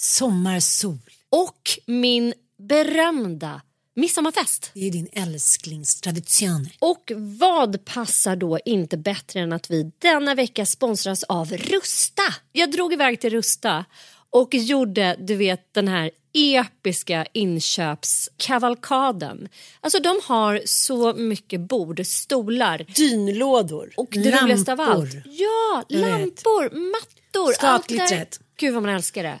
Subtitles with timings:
[0.00, 0.98] Sommarsol.
[1.30, 3.60] Och min berömda
[3.96, 4.70] midsommarfest.
[4.74, 6.68] Det är din älsklingstradition.
[6.78, 12.22] Och vad passar då inte bättre än att vi denna vecka sponsras av Rusta?
[12.52, 13.84] Jag drog iväg till Rusta
[14.30, 19.48] och gjorde, du vet, den här episka inköpskavalkaden.
[19.80, 23.92] Alltså de har så mycket bord, stolar Dynlådor.
[23.96, 25.14] och det roligaste av allt.
[25.14, 25.22] lampor.
[25.24, 27.52] Ja, lampor, mattor.
[27.52, 28.40] Skakligt allt det rätt.
[28.56, 29.40] Gud vad man älskar det.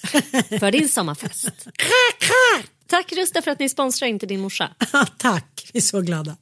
[0.60, 1.68] för din sommarfest.
[2.86, 4.70] Tack Rusta för att ni sponsrar Inte din morsa.
[5.18, 6.36] Tack, vi är så glada.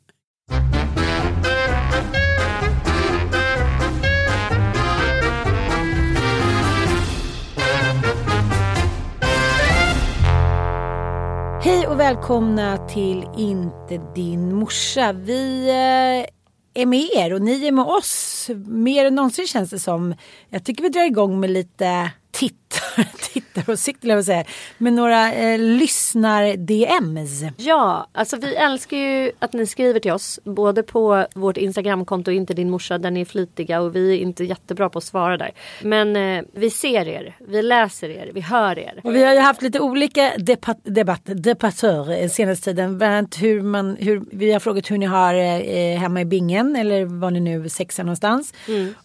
[11.63, 15.13] Hej och välkomna till Inte din morsa.
[15.13, 18.51] Vi eh, är med er och ni är med oss.
[18.67, 20.15] Mer än någonsin känns det som.
[20.49, 24.45] Jag tycker vi drar igång med lite tittar, tittaråsikter, vill jag säga.
[24.79, 27.53] Med några eh, lyssnar-DMs.
[27.57, 30.41] Ja, alltså vi älskar ju att ni skriver till oss.
[30.45, 34.45] Både på vårt Instagramkonto Inte din morsa där ni är flitiga och vi är inte
[34.45, 35.51] jättebra på att svara där.
[35.83, 39.01] Men eh, vi ser er, vi läser er, vi hör er.
[39.05, 42.99] Och vi har ju haft lite olika debat, debatt, debattörer senaste tiden.
[42.99, 46.77] Bland annat hur man, hur, vi har frågat hur ni har eh, hemma i bingen
[46.77, 48.55] eller var ni nu sexar någonstans.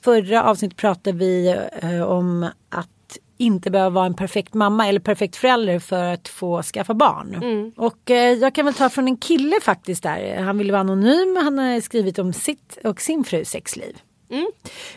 [0.01, 2.89] Förra avsnittet pratade vi eh, om att
[3.37, 7.35] inte behöva vara en perfekt mamma eller perfekt förälder för att få skaffa barn.
[7.77, 10.41] Och eh, jag kan väl ta från en kille faktiskt där.
[10.41, 11.37] Han ville vara anonym.
[11.43, 13.97] Han har skrivit om sitt och sin frus sexliv.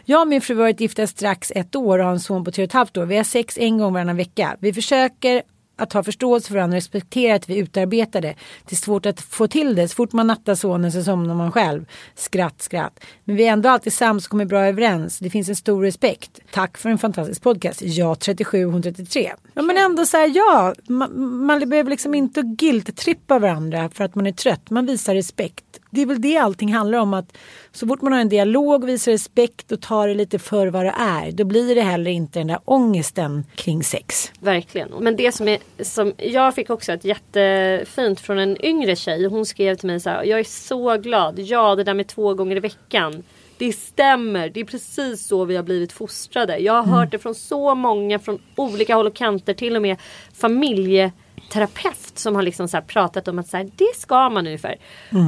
[0.05, 2.51] Jag och min fru har varit gifta strax ett år och har en son på
[2.51, 3.07] tre och ett halvt år.
[3.07, 4.57] Vi har sex en gång varannan vecka.
[4.61, 5.43] Vi försöker
[5.77, 8.35] att ha förståelse för varandra och respektera att vi utarbetar det.
[8.65, 9.89] Det är svårt att få till det.
[9.89, 11.85] Så fort man nattar sonen så somnar man själv.
[12.15, 13.01] Skratt, skratt.
[13.25, 15.19] Men vi är ändå alltid sams och kommer bra överens.
[15.19, 16.41] Det finns en stor respekt.
[16.53, 17.83] Tack för en fantastisk podcast.
[17.83, 19.33] Jag 37, hon 33.
[19.55, 20.75] Ja men ändå så här, ja.
[20.89, 24.71] Man, man behöver liksom inte guilt-trippa varandra för att man är trött.
[24.71, 25.65] Man visar respekt.
[25.97, 27.15] Det är väl det allting handlar om.
[27.15, 27.37] att
[27.73, 30.95] Så fort man har en dialog, visar respekt och tar det lite för vad det
[30.99, 31.33] är.
[31.33, 34.33] Då blir det heller inte den där ångesten kring sex.
[34.41, 34.89] Verkligen.
[35.01, 39.25] Men det som är som jag fick också ett jättefint från en yngre tjej.
[39.25, 40.25] Hon skrev till mig så här.
[40.25, 41.39] Jag är så glad.
[41.39, 43.23] Ja, det där med två gånger i veckan.
[43.59, 44.49] Det stämmer.
[44.49, 46.59] Det är precis så vi har blivit fostrade.
[46.59, 49.55] Jag har hört det från så många från olika håll och kanter.
[49.55, 49.97] Till och med
[50.35, 51.13] familje
[51.53, 54.77] familjeterapeut som har liksom så pratat om att så här, det ska man ungefär.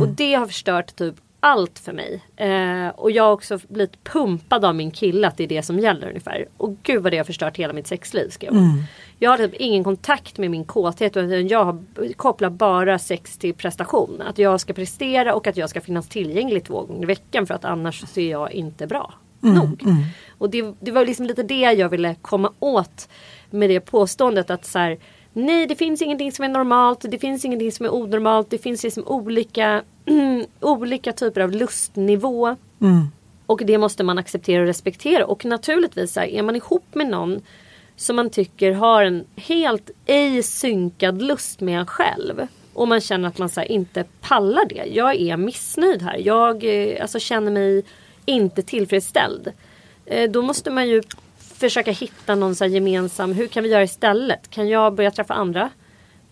[0.01, 2.23] Och det har förstört typ allt för mig.
[2.37, 5.79] Eh, och jag har också blivit pumpad av min kille att det är det som
[5.79, 6.47] gäller ungefär.
[6.57, 8.29] Och gud vad det har förstört hela mitt sexliv.
[8.31, 8.85] Skrev hon.
[9.19, 11.83] Jag har typ ingen kontakt med min kåthet utan jag har,
[12.17, 14.23] kopplar bara sex till prestation.
[14.23, 17.55] Att jag ska prestera och att jag ska finnas tillgänglig två gånger i veckan för
[17.55, 19.15] att annars så är jag inte bra.
[19.55, 19.83] nog.
[20.39, 23.09] Och det, det var liksom lite det jag ville komma åt
[23.51, 24.99] med det påståendet att så här,
[25.33, 28.83] nej det finns ingenting som är normalt, det finns ingenting som är onormalt, det finns
[28.83, 29.83] liksom olika,
[30.61, 32.57] olika typer av lustnivå.
[33.47, 35.27] Och det måste man acceptera och respektera.
[35.27, 37.41] Och naturligtvis här, är man ihop med någon
[37.97, 42.47] som man tycker har en helt ej synkad lust med en själv.
[42.73, 44.85] Och man känner att man så här, inte pallar det.
[44.85, 46.17] Jag är missnöjd här.
[46.17, 47.85] Jag eh, alltså, känner mig
[48.25, 49.53] inte tillfredsställd.
[50.07, 51.03] Eh, då måste man ju
[51.59, 54.51] försöka hitta någon så gemensam, hur kan vi göra istället?
[54.51, 55.71] Kan jag börja träffa andra?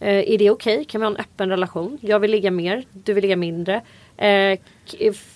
[0.01, 0.85] Eh, är det okej?
[0.85, 1.99] Kan vi ha en öppen relation?
[2.01, 3.75] Jag vill ligga mer, du vill ligga mindre.
[4.17, 4.59] Eh,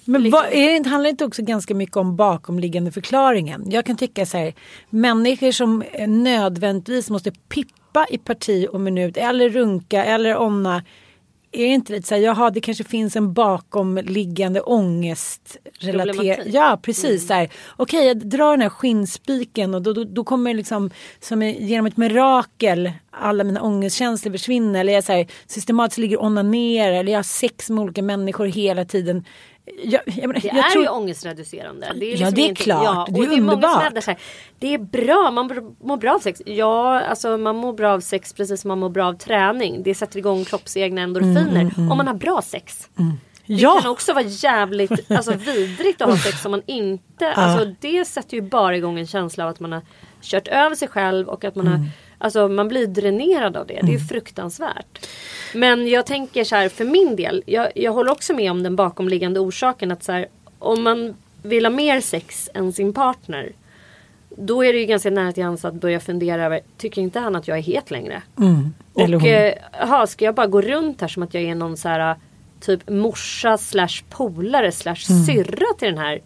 [0.05, 3.65] Men liksom- vad, är det, handlar inte också ganska mycket om bakomliggande förklaringen?
[3.71, 4.55] Jag kan tycka så här,
[4.91, 10.83] människor som eh, nödvändigtvis måste pippa i parti och minut eller runka eller onna.
[11.53, 16.47] Är det inte lite så här, jaha det kanske finns en bakomliggande ångestrelaterad.
[16.47, 17.49] Ja precis här.
[17.77, 21.97] Okej jag drar den här skinnspiken och då, då, då kommer liksom som genom ett
[21.97, 24.79] mirakel alla mina ångestkänslor försvinna.
[24.79, 28.47] Eller jag så här, systematiskt ligger och onanerar eller jag har sex med olika människor
[28.47, 29.25] hela tiden.
[29.85, 31.93] Jag, jag, menar, Det är tror, ju ångestreducerande.
[31.95, 32.85] Det är Ja, liksom det är ingenting- klart.
[32.85, 34.19] Ja, Det är det är många som så här,
[34.59, 35.47] Det är bra, man
[35.81, 36.43] mår- bra av sex.
[36.47, 39.83] Ja, alltså man mår bra av sex precis som man mår bra av träning.
[39.83, 41.71] Det sätter igång kroppsegna endorfiner.
[41.91, 42.89] Om man har bra sex.
[42.97, 43.81] Det Mm, Ja.
[43.83, 47.33] kan också vara jävligt alltså, vidrigt att ha sex om man inte...
[47.35, 49.83] Alltså, det sätter ju bara igång en känsla av att man har
[50.23, 51.79] kört över sig själv och att man Mm.
[51.81, 51.87] har...
[52.23, 53.81] Alltså man blir dränerad av det.
[53.83, 55.07] Det är ju fruktansvärt.
[55.55, 57.43] Men jag tänker så här för min del.
[57.47, 60.27] Jag, jag håller också med om den bakomliggande orsaken att så här,
[60.59, 63.53] om man vill ha mer sex än sin partner.
[64.37, 66.61] Då är det ju ganska nära till hands att börja fundera över.
[66.77, 68.23] Tycker inte han att jag är het längre?
[68.39, 68.75] Mm.
[68.99, 71.77] Eller Och eh, aha, ska jag bara gå runt här som att jag är någon
[71.77, 72.17] så här
[72.61, 75.25] typ morsa slash polare slash Mm.
[75.25, 76.21] syrra till den här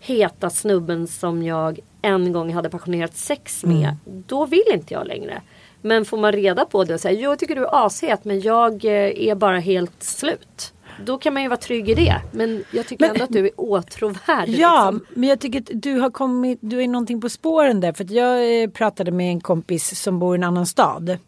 [0.00, 3.96] heta snubben som jag en gång hade passionerat sex med.
[4.06, 4.24] Mm.
[4.26, 5.42] Då vill inte jag längre.
[5.82, 8.84] Men får man reda på det och säga jag tycker du är ashet men jag
[8.84, 10.72] eh, är bara helt slut.
[11.04, 12.16] Då kan man ju vara trygg i det.
[12.32, 14.48] Men jag tycker Men- ändå att du är åtråvärd.
[14.48, 15.06] Ja, liksom.
[15.14, 17.92] men jag tycker att du har kommit, du är någonting på spåren där.
[17.92, 21.18] För att jag eh, pratade med en kompis som bor i en annan stad.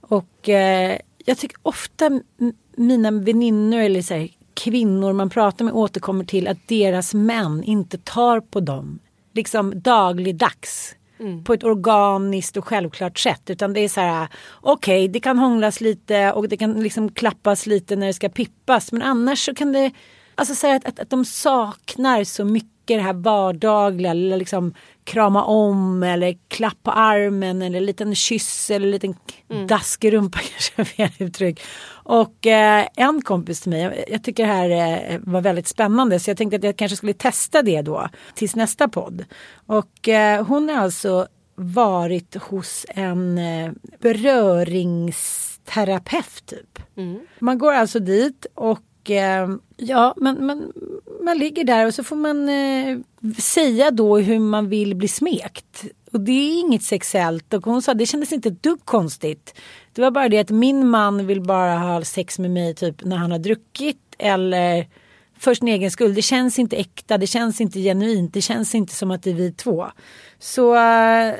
[0.00, 2.20] Och eh, jag tycker ofta
[2.76, 7.98] mina väninnor eller så här, kvinnor man pratar med återkommer till att deras män inte
[7.98, 8.98] tar på dem.
[9.34, 10.96] Liksom dagligdags.
[11.44, 13.50] På ett organiskt och självklart sätt.
[13.50, 14.28] Utan det är så här,
[14.60, 18.92] okej det kan hånglas lite och det kan liksom klappas lite när det ska pippas.
[18.92, 19.90] Men annars så kan det,
[20.34, 24.10] alltså säga att, att, att de saknar så mycket det här vardagliga.
[24.10, 29.14] Eller liksom krama om eller klapp på armen eller en liten kyss eller en liten
[29.68, 31.60] dask i rumpan kanske fel uttryck.
[31.90, 36.30] Och eh, en kompis till mig, jag, tycker det här eh, var väldigt spännande så
[36.30, 39.24] jag tänkte att jag kanske skulle testa det då tills nästa podd.
[39.66, 46.78] Och eh, hon har alltså varit hos en eh, beröringsterapeut typ.
[47.38, 50.72] Man går alltså dit och eh, ja, man, man,
[51.22, 52.98] man ligger där och så får man eh,
[53.38, 55.84] säga då hur man vill bli smekt.
[56.12, 59.54] Och det är inget sexuellt och hon sa det kändes inte ett dugg konstigt.
[59.92, 63.16] Det var bara det att min man vill bara ha sex med mig typ när
[63.16, 64.86] han har druckit eller
[65.38, 66.14] för sin egen skull.
[66.14, 69.34] Det känns inte äkta, det känns inte genuint, det känns inte som att det är
[69.34, 69.86] vi två.
[70.38, 71.34] Så eh,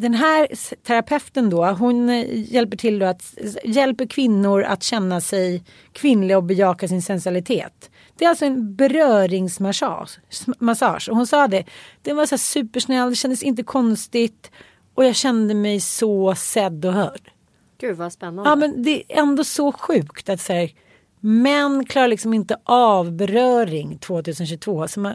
[0.00, 0.48] den här
[0.86, 6.44] terapeuten då, hon eh, hjälper till då att hjälper kvinnor att känna sig kvinnliga och
[6.44, 7.90] bejaka sin sensualitet.
[8.16, 10.18] Det är alltså en beröringsmassage.
[10.30, 11.08] sm- Massage.
[11.08, 11.64] Och hon sa det,
[12.02, 14.50] den var så supersnäll, det kändes inte konstigt
[14.94, 17.30] och jag kände mig så sedd och hörd.
[17.80, 18.50] Gud vad spännande.
[18.50, 20.70] Ja men det är ändå så sjukt att så här,
[21.20, 24.88] män klarar liksom inte av beröring 2022.
[24.88, 25.14] Så man,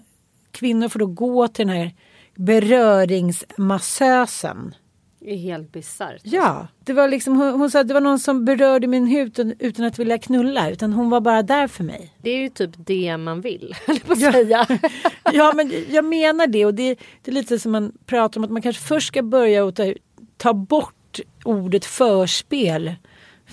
[0.52, 1.92] kvinnor får då gå till den här
[2.36, 4.76] beröringsmassösen.
[5.20, 6.22] Det är helt bisarrt.
[6.24, 9.28] Ja, det var liksom, hon, hon sa att det var någon som berörde min hud
[9.28, 10.70] utan, utan att vilja knulla.
[10.70, 12.14] Utan hon var bara där för mig.
[12.22, 13.76] Det är ju typ det man vill.
[13.88, 14.68] höll på att säga.
[15.34, 18.52] ja men jag menar det och det, det är lite som man pratar om att
[18.52, 19.94] man kanske först ska börja och ta,
[20.38, 22.96] ta bort ordet förspel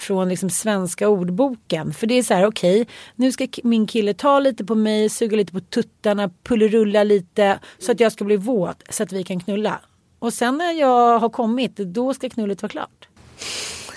[0.02, 1.94] från liksom svenska ordboken.
[1.94, 5.36] För det är så här, okej, nu ska min kille ta lite på mig, suga
[5.36, 9.40] lite på tuttarna, pullerulla lite så att jag ska bli våt så att vi kan
[9.40, 9.80] knulla.
[10.18, 13.08] Och sen när jag har kommit, då ska knullet vara klart.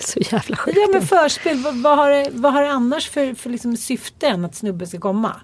[0.00, 0.78] Så jävla sjukt.
[0.80, 4.26] Ja men förspel, vad, vad, har, det, vad har det annars för, för liksom syfte
[4.26, 5.40] än att snubben ska komma?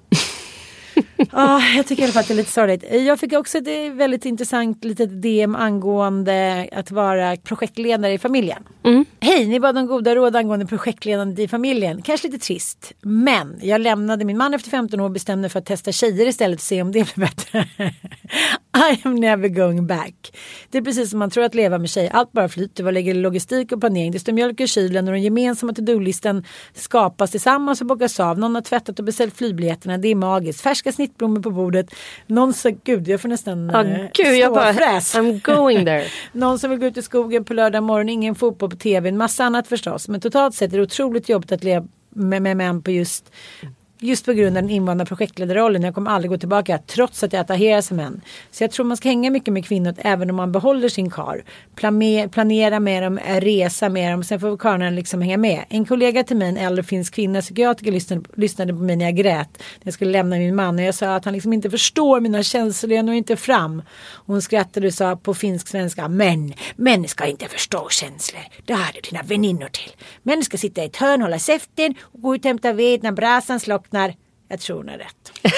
[1.31, 2.85] Ah, jag tycker i alla fall att det är lite sorgligt.
[2.93, 8.65] Jag fick också ett eh, väldigt intressant litet DM angående att vara projektledare i familjen.
[8.85, 9.05] Mm.
[9.21, 12.03] Hej, ni bad om goda råd angående projektledande i familjen.
[12.03, 12.93] Kanske lite trist.
[13.01, 16.59] Men jag lämnade min man efter 15 år och bestämde för att testa tjejer istället
[16.59, 17.69] och se om det blir bättre.
[18.77, 20.39] I am never going back.
[20.71, 22.11] Det är precis som man tror att leva med tjejer.
[22.11, 22.85] Allt bara flyter.
[22.85, 24.13] Vad lägger logistik och planering?
[24.13, 28.39] Det står mjölk i kylen och den gemensamma to-do-listan skapas tillsammans och bockas av.
[28.39, 29.99] Någon har tvättat och beställt flygbiljetterna.
[29.99, 30.61] Det är magiskt.
[30.61, 31.95] Färska snittblommor på bordet.
[32.27, 34.73] Någon sa, gud jag får nästan Ja, eh, gud, jag bara.
[34.73, 36.05] I'm going there.
[36.33, 39.17] Någon som vill gå ut i skogen på lördag morgon, ingen fotboll på tv, en
[39.17, 40.09] massa annat förstås.
[40.09, 43.33] Men totalt sett är det otroligt jobbigt att leva med, med män på just
[44.05, 45.83] Just på grund av den invanda projektledarrollen.
[45.83, 48.21] Jag kommer aldrig gå tillbaka trots att jag attraheras av män.
[48.51, 51.45] Så jag tror man ska hänga mycket med kvinnor även om man behåller sin kar.
[52.29, 54.25] Planera med dem, resa med dem.
[54.25, 55.65] Sen får karlarna liksom hänga med.
[55.69, 59.17] En kollega till mig, en äldre finsk kvinna, psykiatriker, lyssnade, lyssnade på mig när jag
[59.17, 59.49] grät.
[59.59, 60.79] När jag skulle lämna min man.
[60.79, 62.93] Och jag sa att han liksom inte förstår mina känslor.
[62.93, 63.83] Jag når inte fram.
[64.27, 66.09] Hon skrattade och sa på finsk svenska.
[66.09, 68.43] Men, män ska inte förstå känslor.
[68.65, 69.93] Det har du dina väninnor till.
[70.23, 73.13] Män ska sitta i ett hörn, hålla käften och gå ut och hämta ved när
[73.13, 73.61] brasan
[73.93, 74.15] slocknar.
[74.49, 75.33] Jag tror hon är rätt.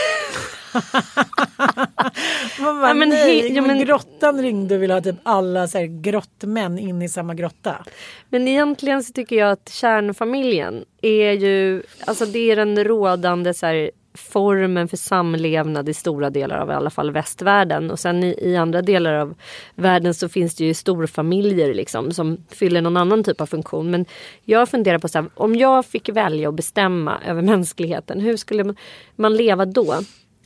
[2.61, 5.79] Man bara, Ja, men nej, ja, men- grottan ringde och ville ha typ alla så
[5.79, 7.85] här grottmän in i samma grotta.
[8.29, 13.67] Men egentligen så tycker jag att kärnfamiljen är ju, alltså det är den rådande så
[13.67, 17.90] här, formen för samlevnad i stora delar av i alla fall västvärlden.
[17.90, 19.35] Och sen i, i andra delar av
[19.75, 23.90] världen så finns det ju storfamiljer liksom som fyller någon annan typ av funktion.
[23.90, 24.06] Men
[24.44, 28.75] jag funderar på så här, om jag fick välja och bestämma över mänskligheten, hur skulle
[29.16, 29.94] man, leva då?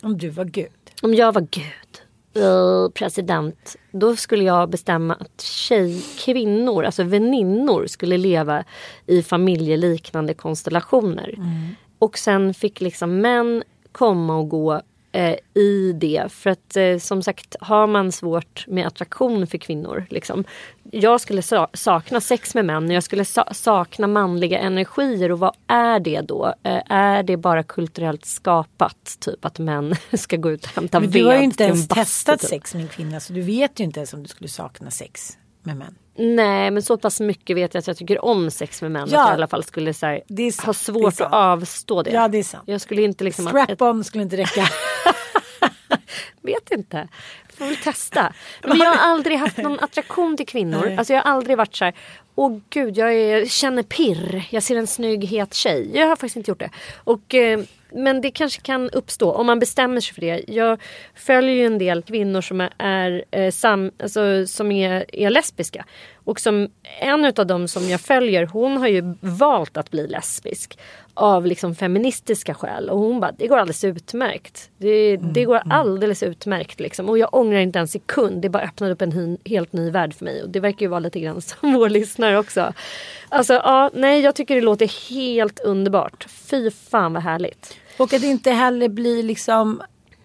[0.02, 0.68] Om du var Gud.
[1.02, 7.86] Om jag var Gud, eh, president, då skulle jag bestämma att tjej, kvinnor, alltså väninnor
[7.86, 8.64] skulle leva
[9.06, 11.34] i familjeliknande konstellationer.
[11.98, 13.62] Och sen fick liksom män
[13.92, 16.32] komma och gå eh, i det.
[16.32, 20.06] För att eh, som sagt har man svårt med attraktion för kvinnor.
[20.10, 20.44] Liksom.
[20.90, 25.32] Jag skulle sa- sakna sex med män och jag skulle sa- sakna manliga energier.
[25.32, 26.46] Och vad är det då?
[26.62, 29.16] Eh, är det bara kulturellt skapat?
[29.20, 31.88] Typ att män ska gå ut och hämta Men ved du har ju inte ens
[31.88, 32.50] bastu, testat typ.
[32.50, 35.37] sex med en kvinna så du vet ju inte ens om du skulle sakna sex
[35.62, 35.94] med män.
[36.20, 39.08] Nej men så pass mycket vet jag att jag tycker om sex med män.
[39.10, 39.20] Ja.
[39.20, 42.10] Att jag i alla fall skulle så här, ha svårt att avstå det.
[42.10, 42.64] Ja, det är sant.
[42.66, 43.46] Jag skulle inte liksom...
[43.46, 44.62] Strap-on skulle inte räcka.
[46.42, 47.08] vet inte.
[47.58, 48.32] Får väl testa.
[48.62, 50.94] Men jag har aldrig haft någon attraktion till kvinnor.
[50.98, 51.94] Alltså jag har aldrig varit så här.
[52.34, 54.44] Åh gud, jag är, känner pirr.
[54.50, 55.90] Jag ser en snygg het tjej.
[55.94, 56.70] Jag har faktiskt inte gjort det.
[57.04, 57.60] Och, eh,
[57.92, 60.44] men det kanske kan uppstå om man bestämmer sig för det.
[60.48, 60.80] Jag
[61.14, 65.84] följer ju en del kvinnor som är, är, eh, sam, alltså, som är, är lesbiska.
[66.24, 66.68] Och som
[67.00, 70.78] en av dem som jag följer, hon har ju valt att bli lesbisk.
[71.20, 72.90] Av liksom feministiska skäl.
[72.90, 74.70] Och hon bara, det går alldeles utmärkt.
[74.78, 77.08] Det, det går alldeles utmärkt liksom.
[77.08, 78.42] Och jag ångrar inte en sekund.
[78.42, 80.42] Det bara öppnade upp en hy- helt ny värld för mig.
[80.42, 82.72] Och det verkar ju vara lite grann som vår lyssnare också.
[83.28, 86.26] Alltså ja, nej jag tycker det låter helt underbart.
[86.30, 87.76] Fy fan vad härligt.
[87.98, 89.82] Och att det inte heller blir liksom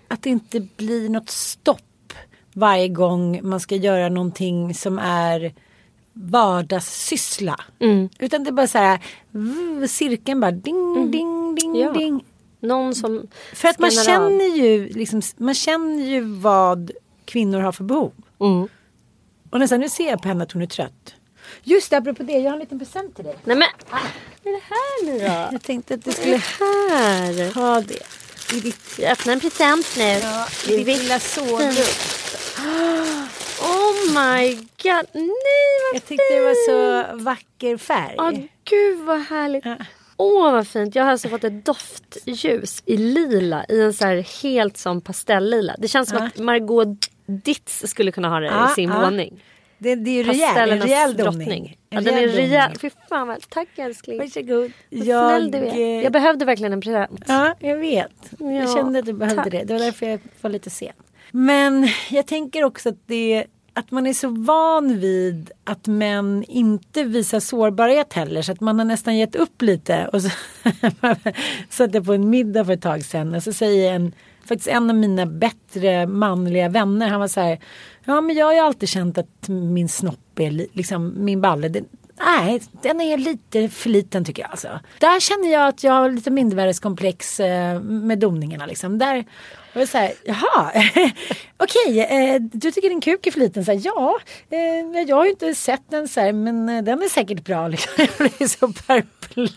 [0.07, 2.13] att det inte blir något stopp
[2.53, 5.53] varje gång man ska göra någonting som är
[6.13, 7.55] vardagssyssla.
[8.19, 8.99] Utan det är bara så här
[9.87, 11.91] cirkeln bara ding ding ding Ja.
[11.91, 12.25] ding.
[12.59, 14.03] Någon som För att man av.
[14.03, 16.91] känner ju liksom, man känner ju vad
[17.25, 18.11] kvinnor har för behov.
[18.39, 18.67] Mm.
[19.49, 21.13] Och nästan nu ser jag på henne att hon är trött.
[21.63, 23.35] Just det, apropå det, jag har en liten present till dig.
[23.43, 23.99] Nej men, vad
[24.43, 25.53] är det här nu då?
[25.55, 27.53] Jag tänkte att du skulle här?
[27.55, 27.99] ha det.
[28.55, 30.03] I ditt, Vi öppnar en present nu.
[30.03, 31.73] ja, i ditt lilla sovrum.
[33.63, 38.13] Oh my god, nej vad Jag tyckte det var så vacker färg.
[38.17, 38.31] Ja,
[38.69, 39.65] gud vad härligt.
[39.65, 39.75] Ja.
[40.17, 40.95] Åh vad fint.
[40.95, 43.65] Jag har alltså fått ett doftljus i lila.
[43.69, 45.75] I en så här helt som pastellila.
[45.77, 46.25] Det känns som Ja.
[46.25, 49.01] att Margot Ditz skulle kunna ha det Ja, i sin ja.
[49.01, 49.43] våning.
[49.77, 51.47] Det, det är ju rejäl, en rejäl drottning.
[51.47, 51.77] domning.
[51.89, 52.71] Ja, En den är rejäl.
[52.81, 54.19] Fy fan vad, tack älskling.
[54.19, 54.71] Varsågod.
[54.89, 56.01] Vad snäll du är.
[56.03, 57.21] Jag behövde verkligen en present.
[57.27, 58.11] Ja, jag vet.
[58.39, 59.51] jag Ja, kände att du behövde tack.
[59.51, 59.63] det.
[59.63, 60.93] Det var därför jag var lite sen.
[61.31, 67.03] Men jag tänker också att det att man är så van vid att män inte
[67.03, 70.07] visar sårbarhet heller så att man har nästan gett upp lite.
[70.13, 70.29] Och så
[71.69, 74.13] satt jag på en middag för ett tag sedan och så säger en
[74.45, 77.59] faktiskt en av mina bättre manliga vänner han var så här
[78.05, 81.85] ja men jag har ju alltid känt att min snopp är liksom min balle den,
[82.19, 84.51] Nej, den är lite för liten tycker jag.
[84.51, 84.79] Alltså.
[84.99, 88.65] Där känner jag att jag har lite mindervärdeskomplex eh, med domningarna.
[88.65, 88.97] Liksom.
[88.97, 89.25] Där
[89.73, 90.71] var det så här, jaha,
[91.57, 93.65] okej, eh, du tycker din kuk är för liten?
[93.65, 97.01] Så här, ja, eh, jag har ju inte sett den så här, men eh, den
[97.01, 97.67] är säkert bra.
[97.73, 97.91] Liksom.
[97.97, 98.67] Jag blir så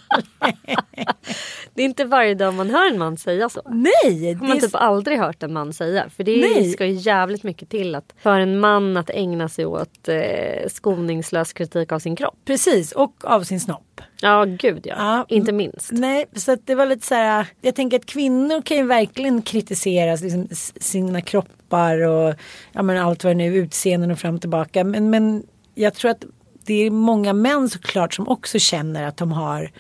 [1.75, 3.63] Det är inte varje dag man hör en man säga så.
[3.65, 4.35] Nej!
[4.35, 6.11] har man det är typ aldrig hört en man säga.
[6.17, 6.71] För det Nej.
[6.71, 11.53] ska ju jävligt mycket till att för en man att ägna sig åt eh, skoningslös
[11.53, 12.39] kritik av sin kropp.
[12.45, 14.01] Precis, och av sin snopp.
[14.21, 15.27] Ja gud ja, Ja.
[15.29, 15.93] inte minst.
[15.93, 17.47] Nej, så att det var lite så här.
[17.61, 20.49] Jag tänker att kvinnor kan ju verkligen kritisera liksom,
[20.81, 22.35] sina kroppar och
[22.73, 24.85] ja, men allt vad det nu är, utseenden och fram och tillbaka.
[24.85, 25.43] Men, men
[25.75, 26.25] jag tror att
[26.67, 29.71] det är många män såklart som också känner att de har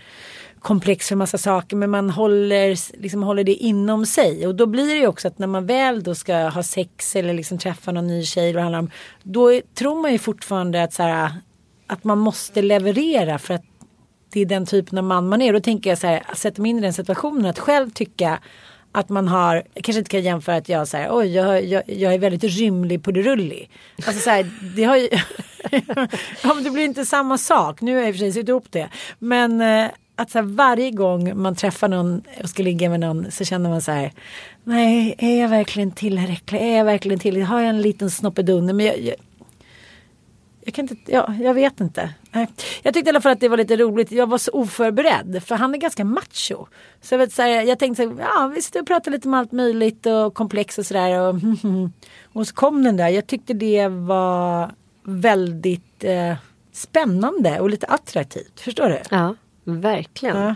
[0.58, 4.86] komplex för massa saker men man håller, liksom, håller det inom sig och då blir
[4.86, 8.06] det ju också att när man väl då ska ha sex eller liksom träffa någon
[8.06, 8.90] ny tjej då, handlar om,
[9.22, 11.30] då är, tror man ju fortfarande att, så här,
[11.86, 13.64] att man måste leverera för att
[14.32, 15.52] det är den typen av man man är.
[15.52, 18.38] Då tänker jag så här, sätta mig in i den situationen att själv tycka
[18.96, 22.18] att man har, kanske inte kan jämföra att jag säger oj jag, jag, jag är
[22.18, 23.70] väldigt rymlig på det rullig.
[24.06, 25.08] Alltså så här, det har ju,
[26.42, 27.80] ja men det blir inte samma sak.
[27.80, 28.88] Nu har jag i och för sig sytt ihop det.
[29.18, 33.30] Men eh, att så här, varje gång man träffar någon och ska ligga med någon
[33.30, 34.12] så känner man så här,
[34.64, 36.62] nej är jag verkligen tillräcklig?
[36.62, 37.46] Är jag verkligen tillräcklig?
[37.46, 38.72] Har jag en liten snoppedunne?
[38.72, 39.14] Men jag, jag,
[40.66, 42.10] jag kan inte, ja, jag vet inte.
[42.82, 44.12] Jag tyckte i alla fall att det var lite roligt.
[44.12, 46.66] Jag var så oförberedd för han är ganska macho.
[47.00, 49.28] Så jag, vet, så här, jag tänkte så här, ja vi sitter och pratar lite
[49.28, 51.20] om allt möjligt och komplex och sådär.
[51.20, 51.34] Och,
[52.32, 53.08] och så kom den där.
[53.08, 56.34] Jag tyckte det var väldigt eh,
[56.72, 58.60] spännande och lite attraktivt.
[58.60, 59.00] Förstår du?
[59.10, 60.36] Ja, verkligen.
[60.36, 60.54] Ja.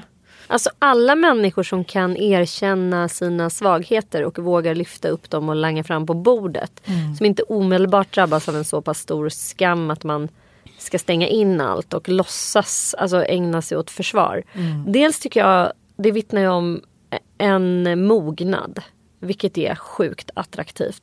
[0.50, 5.85] Alltså alla människor som kan erkänna sina svagheter och vågar lyfta upp dem och langa
[5.85, 6.83] fram på bordet.
[7.16, 10.28] Som inte omedelbart drabbas av en så pass stor skam att man
[10.78, 14.42] ska stänga in allt och låtsas alltså ägna sig åt försvar.
[14.87, 16.80] Dels tycker jag det vittnar ju om
[17.38, 18.80] en mognad.
[19.19, 21.02] Vilket är sjukt attraktivt.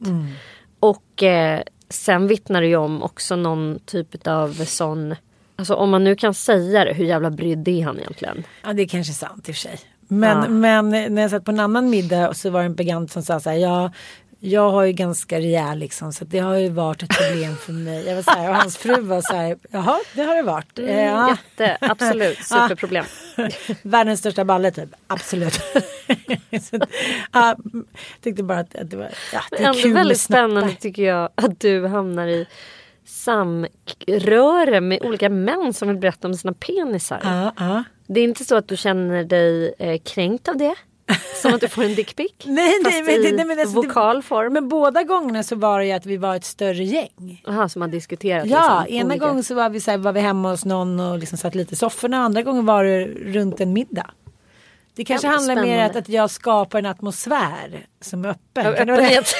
[0.80, 5.16] Och eh, sen vittnar det ju om också någon typ av sån
[5.60, 8.44] Alltså om man nu kan säga det, hur jävla brydd är han egentligen?
[8.64, 9.80] Ja det är kanske sant i och för sig.
[10.08, 10.50] Men, Ja.
[10.50, 13.40] men när jag satt på en annan middag så var det en bekant som sa
[13.40, 13.58] så här.
[13.58, 13.92] Ja,
[14.40, 18.08] jag har ju ganska rejäl liksom så det har ju varit ett problem för mig.
[18.08, 19.58] Jag var så här, och hans fru var så här.
[19.72, 20.80] Jaha det har det varit.
[20.80, 21.30] Eh, ja.
[21.30, 23.06] Jätte, absolut, superproblem.
[23.82, 24.90] Världens största balle typ.
[25.08, 25.54] Absolut.
[26.62, 26.80] så,
[27.34, 27.56] ja,
[28.22, 31.30] tyckte bara att, att det var ja, det är Ändå kul väldigt spännande tycker jag
[31.36, 32.48] att du hamnar i
[33.08, 37.20] samröre med olika män som vill berätta om sina penisar.
[37.24, 37.84] Ja, ja.
[38.08, 40.76] Det är inte så att du känner dig eh, kränkt av det?
[41.42, 42.32] Som att du får en dickpic?
[42.46, 44.54] Nej, nej, men, i nej, men alltså, vokal form?
[44.54, 47.44] Men båda gångerna så var det ju att vi var ett större gäng.
[47.48, 50.12] Aha, som har diskuterat Ja, liksom, ena olika- gången så var vi, så här, var
[50.14, 52.18] vi hemma hos någon och liksom satt lite i sofforna.
[52.18, 54.12] Andra gången var det runt en middag.
[54.98, 55.86] Det kanske Ja, handlar mer spännande.
[55.86, 58.66] att, att jag skapar en atmosfär som är öppen.
[58.66, 59.34] Ja, öppenhet.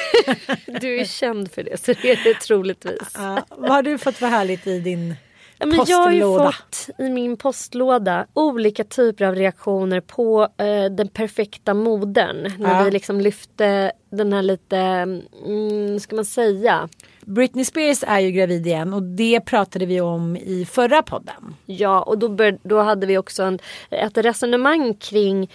[0.82, 3.12] Du är känd för det så det är det troligtvis.
[3.16, 5.16] Ja, vad har du fått för härligt i din
[5.60, 6.52] Ja, men jag har ju postlåda?
[6.52, 12.54] fått i min postlåda olika typer av reaktioner på eh, den perfekta modern.
[12.60, 16.90] När vi liksom lyfte den här lite, mm, ska man säga,
[17.28, 21.56] Britney Spears är ju gravid igen och det pratade vi om i förra podden.
[21.66, 23.60] Ja, och då, bör, då hade vi också en,
[23.90, 25.52] ett resonemang kring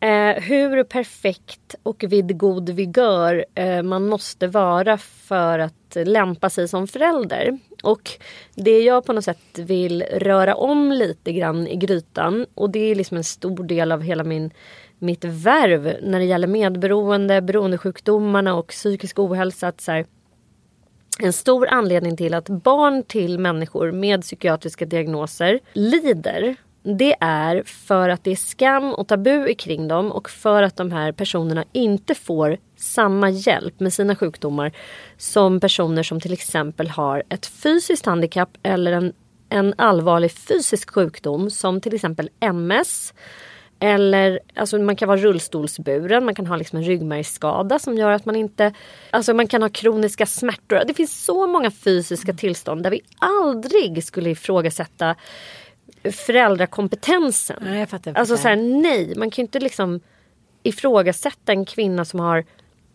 [0.00, 6.68] eh, hur perfekt och vid god vigör eh, man måste vara för att lämpa sig
[6.68, 7.58] som förälder.
[7.82, 8.10] Och
[8.54, 12.94] det jag på något sätt vill röra om lite grann i grytan och det är
[12.94, 14.50] liksom en stor del av hela min
[14.98, 19.68] mitt värv när det gäller medberoende, beroendesjukdomarna och psykisk ohälsa.
[19.68, 20.06] Att så här,
[21.18, 28.08] en stor anledning till att barn till människor med psykiatriska diagnoser lider det är för
[28.08, 32.14] att det är skam och tabu kring dem och för att de här personerna inte
[32.14, 34.72] får samma hjälp med sina sjukdomar
[35.16, 39.12] som personer som till exempel har ett fysiskt handikapp eller en,
[39.48, 43.14] en allvarlig fysisk sjukdom som till exempel MS
[43.80, 48.24] eller alltså man kan vara rullstolsburen, man kan ha liksom en ryggmärgsskada som gör att
[48.24, 48.72] man inte...
[49.10, 50.82] Alltså man kan ha kroniska smärtor.
[50.86, 55.16] Det finns så många fysiska tillstånd där vi aldrig skulle ifrågasätta
[56.12, 57.56] föräldrakompetensen.
[57.60, 58.42] Nej, jag fattar, jag Alltså fattar.
[58.42, 60.00] så här, nej, man kan ju inte liksom
[60.62, 62.44] ifrågasätta en kvinna som har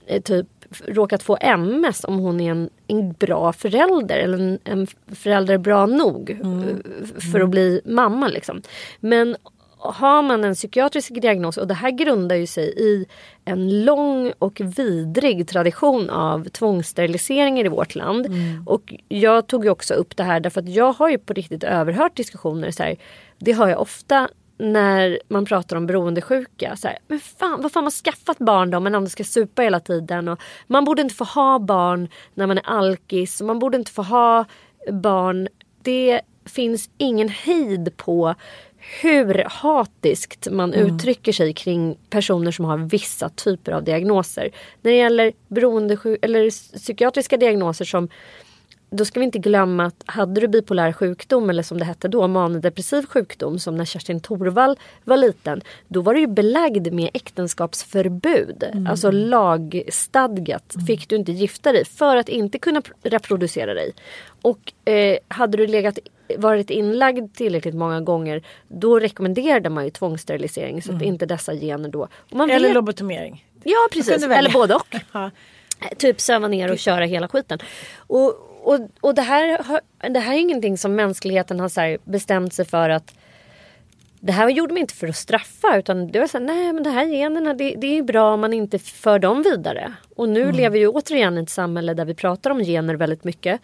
[0.05, 0.47] eh, typ
[0.85, 5.85] råkat få MS om hon är en, en bra förälder eller en, en förälder bra
[5.85, 8.27] nog eh, för att bli mamma.
[8.27, 8.61] Liksom.
[8.99, 9.35] Men
[9.83, 13.05] har man en psykiatrisk diagnos och det här grundar ju sig i
[13.45, 18.27] en lång och vidrig tradition av tvångssteriliseringar i vårt land.
[18.65, 21.63] Och jag tog ju också upp det här därför att jag har ju på riktigt
[21.63, 22.71] överhört diskussioner.
[22.71, 22.95] Så här,
[23.37, 26.75] det hör jag ofta när man pratar om beroendesjuka.
[26.75, 29.61] Så här, men fan, vad fan man skaffat barn då om man ändå ska supa
[29.61, 30.27] hela tiden.
[30.27, 33.41] Och man borde inte få ha barn när man är alkis.
[33.41, 34.45] och Man borde inte få ha
[34.91, 35.47] barn.
[35.81, 38.35] Det finns ingen hejd på
[39.01, 44.49] hur hatiskt man uttrycker sig kring personer som har vissa typer av diagnoser.
[44.81, 48.09] När det gäller beroendesjuk- eller psykiatriska diagnoser som
[48.95, 52.27] då ska vi inte glömma att hade du bipolär sjukdom eller som det hette då
[52.27, 55.61] manodepressiv sjukdom som när Kerstin Thorvall var liten.
[55.87, 58.63] Då var du ju belagd med äktenskapsförbud.
[58.89, 63.93] Alltså lagstadgat fick du inte gifta dig för att inte kunna pr- reproducera dig.
[64.41, 65.99] Och eh, hade du legat,
[66.37, 71.89] varit inlagd tillräckligt många gånger då rekommenderade man ju tvångssterilisering så att inte dessa gener
[71.89, 72.07] då.
[72.31, 73.45] Eller vet- lobotomering.
[73.63, 74.95] Ja precis, eller både och.
[75.11, 75.31] Ja.
[75.97, 77.59] Typ söva ner och köra hela skiten.
[77.97, 79.57] Och, och, och det, här,
[80.09, 83.13] det här är ingenting som mänskligheten har så bestämt sig för att
[84.19, 86.83] det här gjorde man inte för att straffa utan det var så här, nej men
[86.83, 89.93] det här generna det, det är bra om man inte för dem vidare.
[90.15, 90.55] Och nu Mm.
[90.55, 93.61] lever vi ju återigen i ett samhälle där vi pratar om gener väldigt mycket.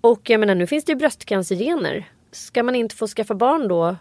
[0.00, 2.08] Och jag menar nu finns det ju bröstcancergener.
[2.32, 3.96] Ska man inte få skaffa barn då?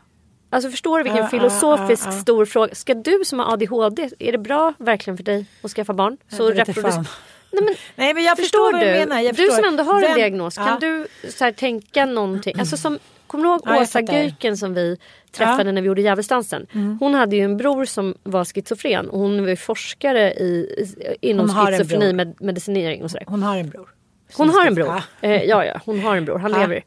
[0.49, 2.21] Alltså förstår du vilken Ja, filosofisk ja, ja.
[2.21, 2.75] stor fråga.
[2.75, 6.17] Ska du som har ADHD, är det bra verkligen för dig att skaffa barn?
[6.29, 7.05] Så det vete reproduce- fan.
[7.51, 9.05] Nej, men, Nej men jag förstår, förstår vad du du?
[9.05, 9.33] menar.
[9.33, 10.77] Du som ändå har en Vem- diagnos, kan Ja.
[10.81, 12.59] du så här, tänka någonting?
[12.59, 14.01] Alltså som, kommer du ihåg Ja, Åsa.
[14.01, 14.97] Göiken som vi
[15.31, 15.61] träffade Ja.
[15.61, 15.75] Mm.
[15.75, 16.67] när vi gjorde Djävulsdansen?
[16.99, 21.49] Hon hade ju en bror som var schizofren och hon var forskare i, i, inom
[21.49, 23.25] en schizofreni med medicinering och sådär.
[23.27, 23.89] Hon har en bror.
[24.33, 24.87] Hon har en bror.
[24.87, 25.01] Ja.
[25.29, 26.37] Eh, ja, ja, hon har en bror.
[26.39, 26.83] Han lever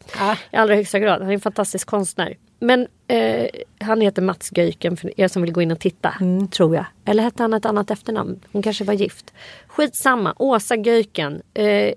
[0.53, 1.20] i allra högsta grad.
[1.20, 2.37] Han är en fantastisk konstnär.
[2.62, 3.46] Men eh,
[3.81, 6.14] han heter Mats Göiken för er som vill gå in och titta.
[6.20, 6.48] Mm.
[6.48, 6.85] Tror jag.
[7.05, 8.40] Eller hette han ett annat efternamn?
[8.53, 9.33] Hon kanske var gift.
[9.66, 10.35] Skitsamma.
[10.38, 11.42] Åsa Göiken.
[11.55, 11.92] Eh,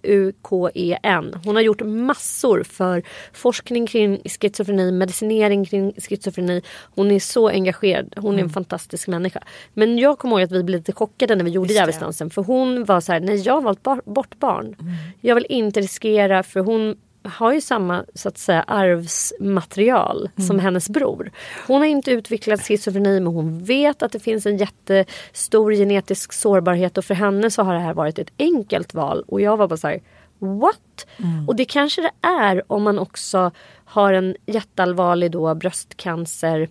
[0.00, 1.34] G-E-U-K-E-N.
[1.44, 3.02] Hon har gjort massor för
[3.32, 6.62] forskning kring schizofreni, medicinering kring schizofreni.
[6.94, 8.12] Hon är så engagerad.
[8.16, 8.38] Hon Mm.
[8.38, 9.42] är en fantastisk människa.
[9.74, 12.30] Men jag kommer ihåg att vi blev lite chockade när vi gjorde Djävulsdansen.
[12.30, 14.66] För hon var så här, nej jag har valt bar- bort barn.
[14.80, 14.92] Mm.
[15.20, 20.46] Jag vill inte riskera för hon har ju samma så att säga arvsmaterial Mm.
[20.48, 21.30] som hennes bror.
[21.66, 26.98] Hon har inte utvecklat schizofreni men hon vet att det finns en jättestor genetisk sårbarhet
[26.98, 29.76] och för henne så har det här varit ett enkelt val och jag var bara
[29.76, 30.00] så här
[30.38, 31.06] What?
[31.16, 31.48] Mm.
[31.48, 33.50] Och det kanske det är om man också
[33.84, 36.68] har en jätteallvarlig då bröstcancer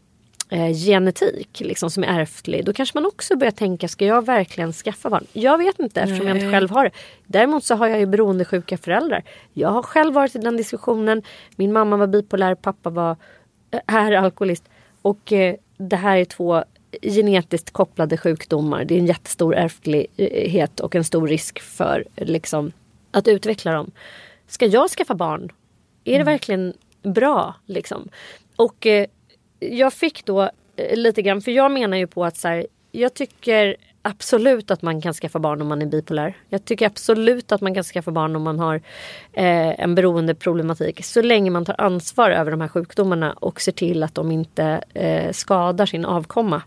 [0.50, 2.66] eh, genetik liksom, som är ärftlig.
[2.66, 5.26] Då kanske man också börjar tänka, ska jag verkligen skaffa barn?
[5.34, 6.92] Jag vet inte eftersom jag inte själv har det.
[7.28, 9.24] Däremot så har jag ju beroendesjuka föräldrar.
[9.54, 11.22] Jag har själv varit i den diskussionen.
[11.56, 13.16] Min mamma var bipolär, pappa var
[13.72, 14.64] eh, är alkoholist.
[15.02, 16.64] Och eh, det här är två
[17.02, 18.86] genetiskt kopplade sjukdomar.
[18.86, 22.72] Det är en jättestor ärftlighet och en stor risk för liksom,
[23.12, 23.92] att utveckla dem.
[24.48, 25.52] Ska jag skaffa barn?
[26.04, 27.56] Är det verkligen bra?
[27.66, 28.10] Liksom?
[28.56, 29.06] Och eh,
[29.60, 30.42] jag fick då
[30.76, 34.82] eh, lite grann, för jag menar ju på att så här, jag tycker absolut att
[34.82, 36.38] man kan skaffa barn om man är bipolär.
[36.50, 38.76] Jag tycker absolut att man kan skaffa barn om man har
[39.34, 41.06] eh, en beroendeproblematik.
[41.06, 44.84] Så länge man tar ansvar över de här sjukdomarna och ser till att de inte
[44.94, 46.62] eh, skadar sin avkomma.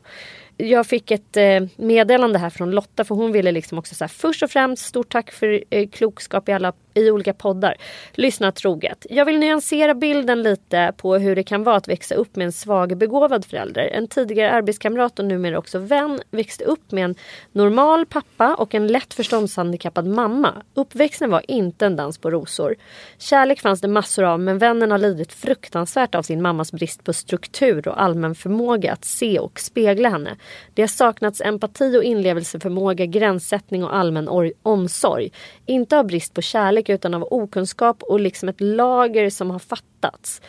[0.57, 4.43] Jag fick ett eh, meddelande här från Lotta för hon ville liksom också säga först
[4.43, 7.77] och främst stort tack för eh, klokskap i alla i olika poddar.
[8.13, 9.07] Lyssna troget.
[9.11, 12.53] Jag vill nyansera bilden lite på hur det kan vara att växa upp med en
[12.53, 13.83] svagbegåvad förälder.
[13.83, 17.15] En tidigare arbetskamrat och numera också vän växte upp med en
[17.53, 20.63] normal pappa och en lätt förståndshandikappad mamma.
[20.75, 22.75] Uppväxten var inte en dans på rosor.
[23.19, 27.13] Kärlek fanns det massor av men vännen har lidit fruktansvärt av sin mammas brist på
[27.13, 30.37] struktur och allmän förmåga att se och spegla henne.
[30.75, 35.33] Det har saknats empati och inlevelseförmåga, gränssättning och allmän omsorg.
[35.67, 40.41] Inte av brist på kärlek utan av okunskap och liksom ett lager som har fattats.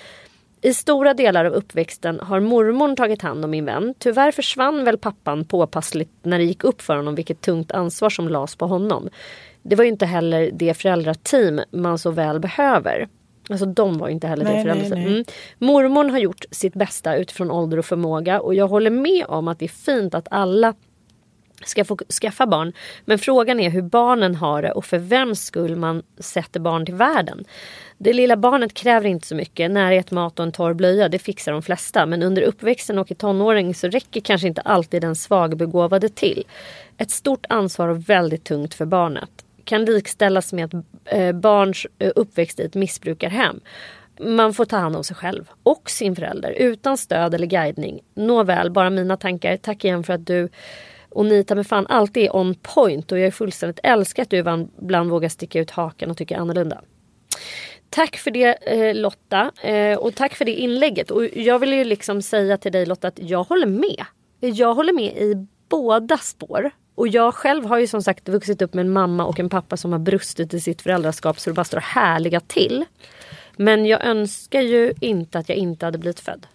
[0.61, 3.93] I stora delar av uppväxten har mormor tagit hand om min vän.
[3.97, 8.29] Tyvärr försvann väl pappan påpassligt när det gick upp för honom vilket tungt ansvar som
[8.29, 9.09] lades på honom.
[9.61, 13.07] Det var ju inte heller det föräldrateam man så väl behöver.
[13.49, 15.07] Alltså de var inte heller Nej, det föräldrateam.
[15.07, 15.23] Mm.
[15.57, 19.59] Mormor har gjort sitt bästa utifrån ålder och förmåga och jag håller med om att
[19.59, 20.73] det är fint att alla
[21.65, 22.73] ska få skaffa barn.
[23.05, 26.95] Men frågan är hur barnen har det och för vems skull man sätter barn till
[26.95, 27.45] världen.
[27.97, 29.71] Det lilla barnet kräver inte så mycket.
[29.71, 32.05] Närhet, mat och en torr blöja, det fixar de flesta.
[32.05, 36.43] Men under uppväxten och i tonåring så räcker kanske inte alltid den svagbegåvade till.
[36.97, 39.29] Ett stort ansvar och väldigt tungt för barnet.
[39.65, 43.59] Kan likställas med ett eh, barns eh, uppväxt i ett missbrukarhem.
[44.19, 47.99] Man får ta hand om sig själv och sin förälder utan stöd eller guidning.
[48.13, 49.57] Nåväl, bara mina tankar.
[49.57, 50.49] Tack igen för att du
[51.13, 54.29] och ni tar med fan alltid är on point och jag är fullständigt älskar att
[54.29, 56.81] du ibland vågar sticka ut hakan och tycka annorlunda.
[57.89, 61.11] Tack för det eh, Lotta eh, och tack för det inlägget.
[61.11, 64.05] Och jag vill ju liksom säga till dig Lotta att jag håller med.
[64.39, 66.71] Jag håller med i båda spår.
[66.95, 69.77] Och jag själv har ju som sagt vuxit upp med en mamma och en pappa
[69.77, 72.85] som har brustit i sitt föräldraskap så det bara står härliga till.
[73.57, 76.47] Men jag önskar ju inte att jag inte hade blivit född.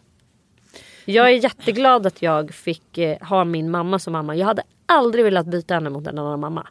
[1.12, 4.36] Jag är jätteglad att jag fick eh, ha min mamma som mamma.
[4.36, 6.66] Jag hade aldrig velat byta henne mot en annan mamma.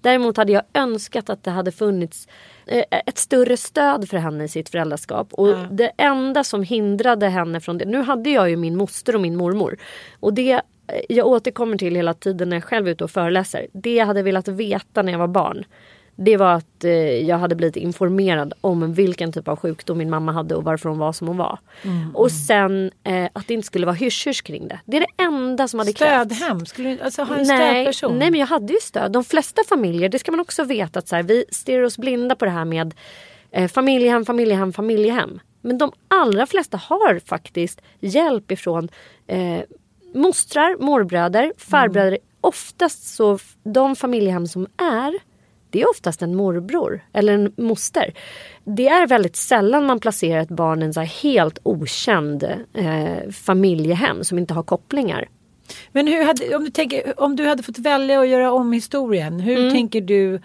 [0.00, 2.28] Däremot hade jag önskat att det hade funnits
[2.66, 5.28] eh, ett större stöd för henne i sitt föräldraskap.
[5.32, 5.66] Och Ja.
[5.70, 7.84] det enda som hindrade henne från det.
[7.84, 9.76] Nu hade jag ju min moster och min mormor.
[10.20, 10.60] Och det eh,
[11.08, 13.66] jag återkommer till hela tiden när jag själv är ute och föreläser.
[13.72, 15.64] Det jag hade velat veta när jag var barn.
[16.24, 16.92] Det var att eh,
[17.28, 20.98] jag hade blivit informerad om vilken typ av sjukdom min mamma hade och varför hon
[20.98, 21.58] var som hon var.
[22.14, 24.80] Och sen eh, att det inte skulle vara hysch kring det.
[24.84, 26.36] Det är det enda som hade krävts.
[26.36, 28.18] Stödhem, skulle du alltså ha en Nej, stödperson?
[28.18, 29.12] nej men jag hade ju stöd.
[29.12, 32.34] De flesta familjer, det ska man också veta att så här, vi stirrar oss blinda
[32.34, 32.94] på det här med
[33.50, 35.40] eh, familjehem, familjehem, familjehem.
[35.60, 38.88] Men de allra flesta har faktiskt hjälp ifrån
[39.26, 39.60] eh,
[40.14, 42.18] mostrar, morbröder, farbröder.
[42.40, 45.29] Oftast så, de familjehem som är
[45.70, 48.14] det är oftast en morbror eller en moster.
[48.64, 52.42] Det är väldigt sällan man placerar ett barn i en så helt okänd
[52.74, 55.28] eh, familjehem som inte har kopplingar.
[55.92, 59.40] Men hade, om, du tänker, om du hade fått välja att göra om historien.
[59.40, 59.72] Hur Mm.
[59.72, 60.40] tänker du?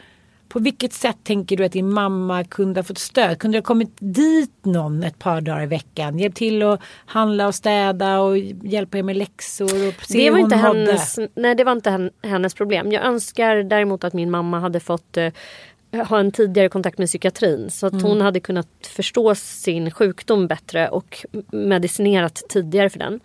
[0.55, 3.39] På vilket sätt tänker du att din mamma kunde ha fått stöd?
[3.39, 6.19] Kunde det ha kommit dit någon ett par dagar i veckan?
[6.19, 10.31] Hjälpt till att handla och städa och hjälpa er med läxor och se Det hur
[10.31, 10.79] var, hon inte mådde?
[10.79, 12.91] hennes, nej, det var inte hen- hennes problem.
[12.91, 15.31] Jag önskar däremot att min mamma hade fått eh,
[16.09, 17.69] ha en tidigare kontakt med psykiatrin.
[17.71, 18.05] Så att Mm.
[18.05, 23.19] hon hade kunnat förstå sin sjukdom bättre och medicinerat tidigare för den.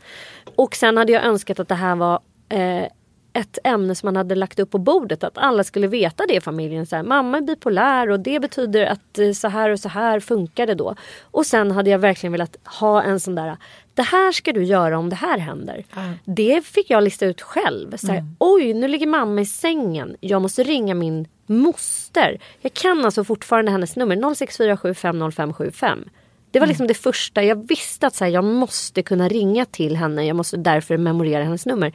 [0.56, 2.84] Och sen hade jag önskat att det här var eh,
[3.32, 5.24] ett ämne som man hade lagt upp på bordet.
[5.24, 6.86] Att alla skulle veta det i familjen.
[6.86, 10.20] Så här, Mamma är bipolär och det betyder att eh, så här och så här
[10.20, 10.94] funkar det då.
[11.22, 13.56] Och sen hade jag verkligen velat ha en sån där
[13.94, 15.84] det här ska du göra om det här händer.
[16.24, 17.96] Det fick jag lista ut själv.
[17.96, 20.16] Så här, Oj, nu ligger mamma i sängen.
[20.20, 22.40] Jag måste ringa min moster.
[22.60, 26.08] Jag kan alltså fortfarande hennes nummer 0647500575.
[26.50, 27.42] Det var liksom det första.
[27.42, 30.26] Jag visste att så här, jag måste kunna ringa till henne.
[30.26, 31.92] Jag måste därför memorera hennes nummer.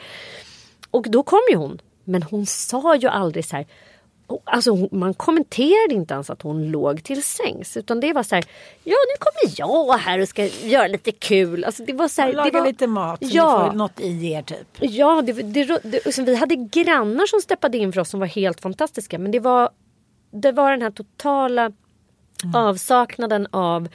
[0.95, 1.81] Och då kom ju hon.
[2.03, 3.65] Men hon sa ju aldrig så här.
[4.43, 7.77] Alltså man kommenterade inte ens att hon låg till sängs.
[7.77, 8.45] Utan det var så här.
[8.83, 11.63] Ja nu kommer jag här och ska göra lite kul.
[11.63, 13.63] Alltså det var så här, Laga det var, lite mat så Ja.
[13.63, 14.67] ni får något i er typ.
[14.79, 18.61] Ja, det, det, det, vi hade grannar som steppade in för oss som var helt
[18.61, 19.19] fantastiska.
[19.19, 19.69] Men det var,
[20.31, 21.71] det var den här totala
[22.55, 23.87] avsaknaden av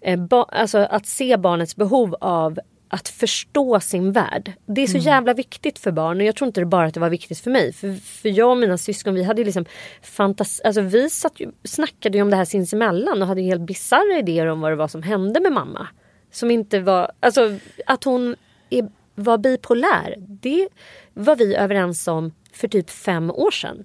[0.00, 4.52] eh, ba, alltså, att se barnets behov av att förstå sin värld.
[4.66, 7.00] Det är så jävla viktigt för barn och jag tror inte det bara att det
[7.00, 7.72] var viktigt för mig.
[7.72, 9.64] För, för jag och mina syskon vi hade liksom
[10.02, 14.18] fantas alltså vi satt ju, snackade ju om det här sinsemellan och hade helt bisarra
[14.18, 15.88] idéer om vad det var som hände med mamma.
[16.32, 18.36] Som inte var, alltså att hon
[18.70, 20.14] är, var bipolär.
[20.18, 20.68] Det
[21.14, 23.84] var vi överens om för typ fem år sedan.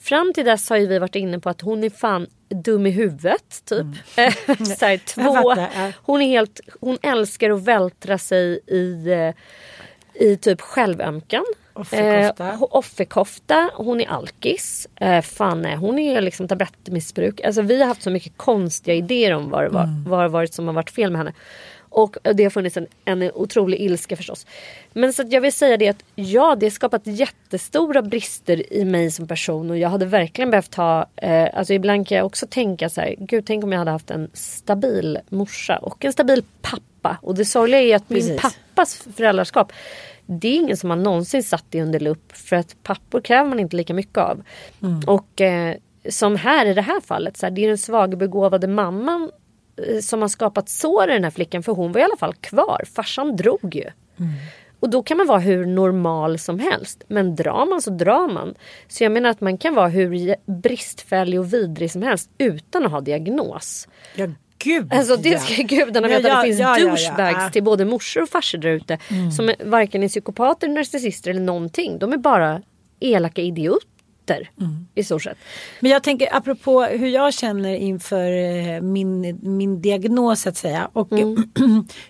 [0.00, 2.26] Fram till dess har ju vi varit inne på att hon är fan
[2.62, 3.64] dum i huvudet.
[3.64, 3.86] Typ.
[4.78, 5.54] så här, två,
[6.02, 9.34] hon, är helt, hon älskar att vältra sig i, eh,
[10.24, 11.44] i typ självömkan.
[11.72, 12.48] Offerkofta.
[12.48, 13.70] Eh, offerkofta.
[13.74, 14.88] Hon är alkis.
[15.00, 17.40] Eh, fan nej, hon är liksom tablettmissbruk.
[17.40, 20.04] Alltså, vi har haft så mycket konstiga idéer om vad det, var, Mm.
[20.04, 21.32] vad det varit som har varit fel med henne.
[21.94, 24.46] Och det har funnits en, en otrolig ilska förstås.
[24.92, 29.10] Men så jag vill säga det att ja, det har skapat jättestora brister i mig
[29.10, 29.70] som person.
[29.70, 33.14] Och jag hade verkligen behövt ha, eh, alltså ibland kan jag också tänka så här,
[33.18, 37.18] gud tänk om jag hade haft en stabil morsa och en stabil pappa.
[37.22, 38.42] Och det sorgliga är att min Precis.
[38.42, 39.72] pappas föräldraskap,
[40.26, 42.32] det är ingen som man någonsin satt i under lupp.
[42.32, 44.42] För att pappor kräver man inte lika mycket av.
[45.06, 45.76] Och eh,
[46.08, 49.30] som här i det här fallet, så här, det är den svagbegåvade mamman
[50.02, 51.62] som har skapat sår i den här flickan.
[51.62, 52.82] För hon var i alla fall kvar.
[52.94, 53.84] Farsan drog ju.
[54.80, 57.04] Och då kan man vara hur normal som helst.
[57.08, 58.54] Men drar man så drar man.
[58.88, 62.92] Så jag menar att man kan vara hur bristfällig och vidrig som helst utan att
[62.92, 63.88] ha diagnos.
[64.14, 64.26] Ja
[64.58, 65.38] gud Alltså det ja.
[65.38, 66.28] ska gudarna Ja, veta.
[66.28, 66.88] ja, det finns ja, ja, ja.
[66.90, 67.50] douchebags Ja.
[67.50, 68.98] till både morsor och farsor där ute.
[69.36, 71.98] Som är, varken är psykopater, narcissister eller någonting.
[71.98, 72.62] De är bara
[73.00, 73.88] elaka idioter.
[74.94, 75.38] I stort sett.
[75.80, 80.88] Men jag tänker apropå hur jag känner inför eh, min, min diagnos så att säga.
[80.92, 81.08] Och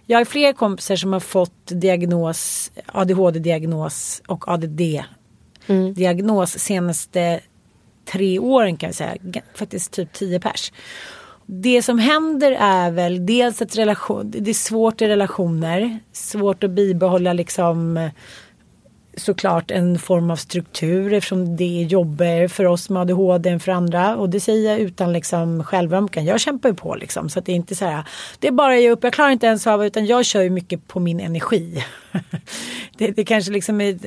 [0.07, 7.41] jag har fler kompisar som har fått diagnos, ADHD-diagnos och ADD-diagnos senaste
[8.13, 9.15] tre åren kan jag säga.
[9.23, 10.73] Ga- Faktiskt typ tio pers.
[11.47, 15.99] Det som händer är väl dels att relation, det är svårt i relationer.
[16.13, 18.11] Svårt att bibehålla liksom
[19.17, 23.73] såklart en form av struktur eftersom det är jobbigare för oss med ADHD än för
[23.73, 24.17] andra.
[24.17, 26.25] Och det säger jag utan liksom självömkan.
[26.25, 27.29] Jag kämpar ju på liksom.
[27.29, 28.05] Så att det är inte så här.
[28.39, 29.05] Det är bara att ge upp.
[29.05, 31.85] Jag klarar inte ens av utan jag kör ju mycket på min energi.
[32.99, 33.99] det, det kanske liksom är,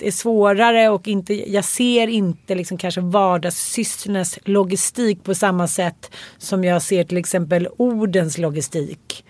[0.00, 6.64] är svårare och inte, jag ser inte liksom kanske vardagssysslornas logistik på samma sätt som
[6.64, 9.24] jag ser till exempel ordens logistik.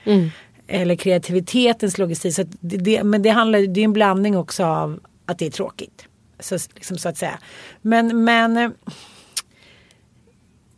[0.69, 2.35] eller kreativitetens stil.
[2.35, 5.01] Så det, det, men det, handlar, det är en blandning också av
[5.33, 6.07] att det är tråkigt.
[6.41, 7.39] Så, liksom, så att säga.
[7.83, 8.71] Men, men eh,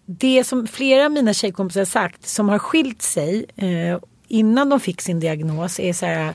[0.06, 4.80] det som flera av mina tjejkompisar har sagt som har skilt sig eh, innan de
[4.80, 6.34] fick sin diagnos är så här.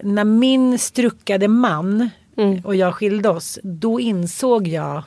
[0.00, 2.64] När min struckade man mm.
[2.64, 3.58] och jag skilde oss.
[3.62, 5.02] Då insåg jag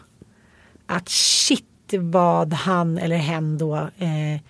[0.86, 1.66] att shit
[2.00, 4.42] vad han eller hen då eh,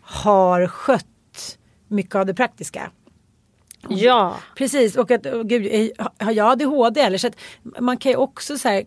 [0.00, 2.90] har skött mycket av det praktiska.
[3.88, 4.36] Ja.
[4.56, 7.36] Precis och att och gud, har jag ADHD eller så att
[7.80, 8.84] man kan ju också så här,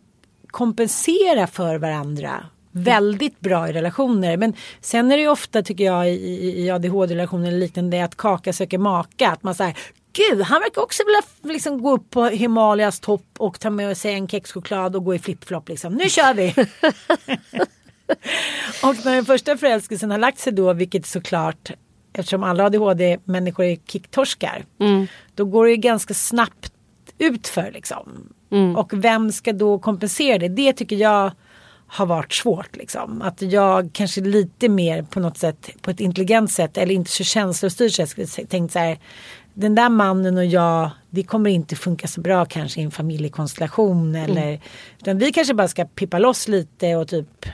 [0.48, 4.38] kompensera för varandra väldigt bra i relationer.
[4.38, 8.54] Men sen är det ju ofta tycker jag i, i ADHD-relationer eller liknande att kaka
[8.54, 9.32] söker maka.
[9.32, 9.78] Att man säger
[10.14, 14.14] Gud, han verkar också vilja liksom gå upp på Himalayas topp och ta med sig
[14.14, 15.94] en kexchoklad och gå i flipflop liksom.
[15.94, 16.56] Nu kör vi!
[18.84, 21.72] och när den första förälskelsen har lagt sig då, vilket såklart
[22.14, 24.66] eftersom alla ADHD-människor är kicktorskar.
[24.80, 25.08] Mm.
[25.36, 26.74] Då går det ganska snabbt
[27.18, 28.34] utför liksom.
[28.52, 28.76] Mm.
[28.76, 30.48] Och vem ska då kompensera det?
[30.48, 31.32] Det tycker jag
[31.88, 32.76] har varit svårt.
[32.76, 33.22] Liksom.
[33.22, 37.24] Att jag kanske lite mer på något sätt på ett intelligent sätt eller inte så
[37.24, 39.00] känslostyrt sätt tänkt så här.
[39.54, 44.16] Den där mannen och jag, det kommer inte funka så bra kanske i en familjekonstellation.
[44.16, 44.32] Mm.
[44.32, 44.60] Eller,
[45.00, 47.46] utan vi kanske bara ska pippa loss lite och typ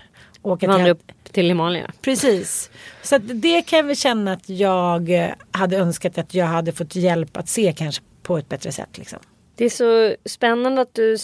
[0.41, 0.91] åka Vandra till...
[0.91, 1.91] upp till Himalaya.
[2.01, 2.69] Precis.
[3.03, 7.37] Så det kan jag väl känna att jag hade önskat att jag hade fått hjälp
[7.37, 8.97] att se kanske på ett bättre sätt.
[8.97, 9.19] Liksom.
[9.55, 11.17] Det är så spännande att du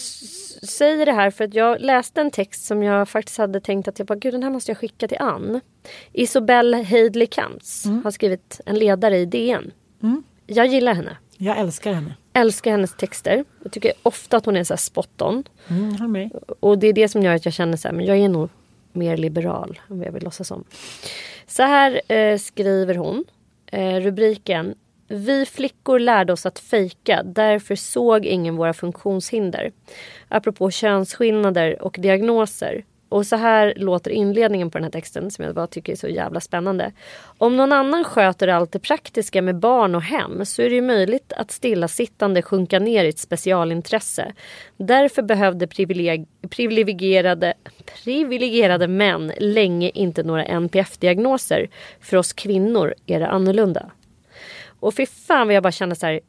[0.64, 4.00] säger det här för att jag läste en text som jag faktiskt hade tänkt att
[4.00, 5.62] jag bara, gud den här måste jag skicka till Ann.
[6.14, 8.04] Isobel Heidley Kamps mm.
[8.04, 9.72] har skrivit en ledare i DN.
[10.04, 10.24] Mm.
[10.48, 11.18] Jag gillar henne.
[11.38, 12.16] Jag älskar henne.
[12.34, 13.46] Älskar hennes texter.
[13.64, 15.44] Jag tycker ofta att hon är så spot on.
[15.68, 18.30] Mm, och det är det som gör att jag känner så här, men jag är
[18.30, 18.50] nog
[18.96, 20.64] mer liberal än vad jag vill låtsas om.
[21.48, 23.24] Så här eh, skriver hon.
[23.72, 24.76] Eh, rubriken
[25.08, 29.72] vi flickor lärde oss att fejka, därför såg ingen våra funktionshinder.
[30.28, 32.86] Apropå könsskillnader och diagnoser.
[33.16, 36.08] Och så här låter inledningen på den här texten som jag bara tycker är så
[36.08, 36.92] jävla spännande.
[37.38, 40.82] Om någon annan sköter allt det praktiska med barn och hem så är det ju
[40.82, 44.34] möjligt att stillasittande sjunka ner i ett specialintresse.
[44.78, 45.68] Därför behövde
[46.50, 47.54] privilegierade,
[48.04, 51.70] privilegierade män länge inte några NPF-diagnoser.
[52.02, 53.92] För oss kvinnor är det annorlunda.
[54.80, 56.20] Och fy fan vad jag bara känner så här.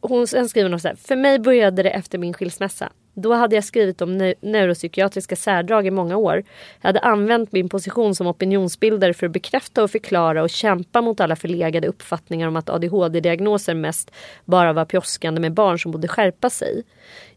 [0.00, 0.96] Hon sen skriver något så här.
[0.96, 2.92] För mig började det efter min skilsmässa.
[3.14, 6.44] Då hade jag skrivit om neuropsykiatriska särdrag i många år.
[6.80, 11.20] Jag hade använt min position som opinionsbildare för att bekräfta och förklara och kämpa mot
[11.20, 14.10] alla förlegade uppfattningar om att ADHD-diagnoser mest
[14.44, 16.82] bara var pjoskande med barn som borde skärpa sig.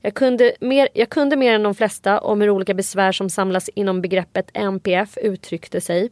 [0.01, 3.69] Jag kunde, mer, jag kunde mer än de flesta om hur olika besvär som samlas
[3.69, 6.09] inom begreppet NPF uttryckte sig.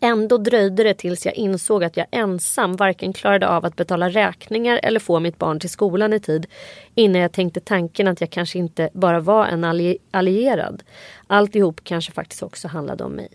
[0.00, 4.80] Ändå dröjde det tills jag insåg att jag ensam varken klarade av att betala räkningar
[4.82, 6.46] eller få mitt barn till skolan i tid
[6.94, 10.82] innan jag tänkte tanken att jag kanske inte bara var en alli allierad.
[11.26, 13.28] Alltihop kanske faktiskt också handlade om mig.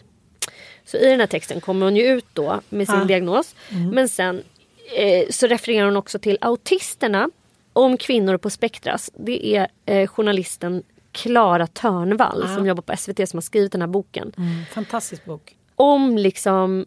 [0.86, 3.06] Så i den här texten kommer hon ju ut då med sin ah.
[3.06, 3.56] diagnos.
[3.70, 3.90] Mm.
[3.90, 4.44] Men sen
[4.98, 7.30] eh, så refererar hon också till autisterna
[7.74, 9.12] om kvinnor på spektras.
[9.16, 12.56] Det är eh, journalisten Klara Törnvall ah.
[12.56, 14.32] som jobbar på SVT som har skrivit den här boken.
[14.38, 15.56] Mm, fantastisk bok
[15.92, 16.86] om liksom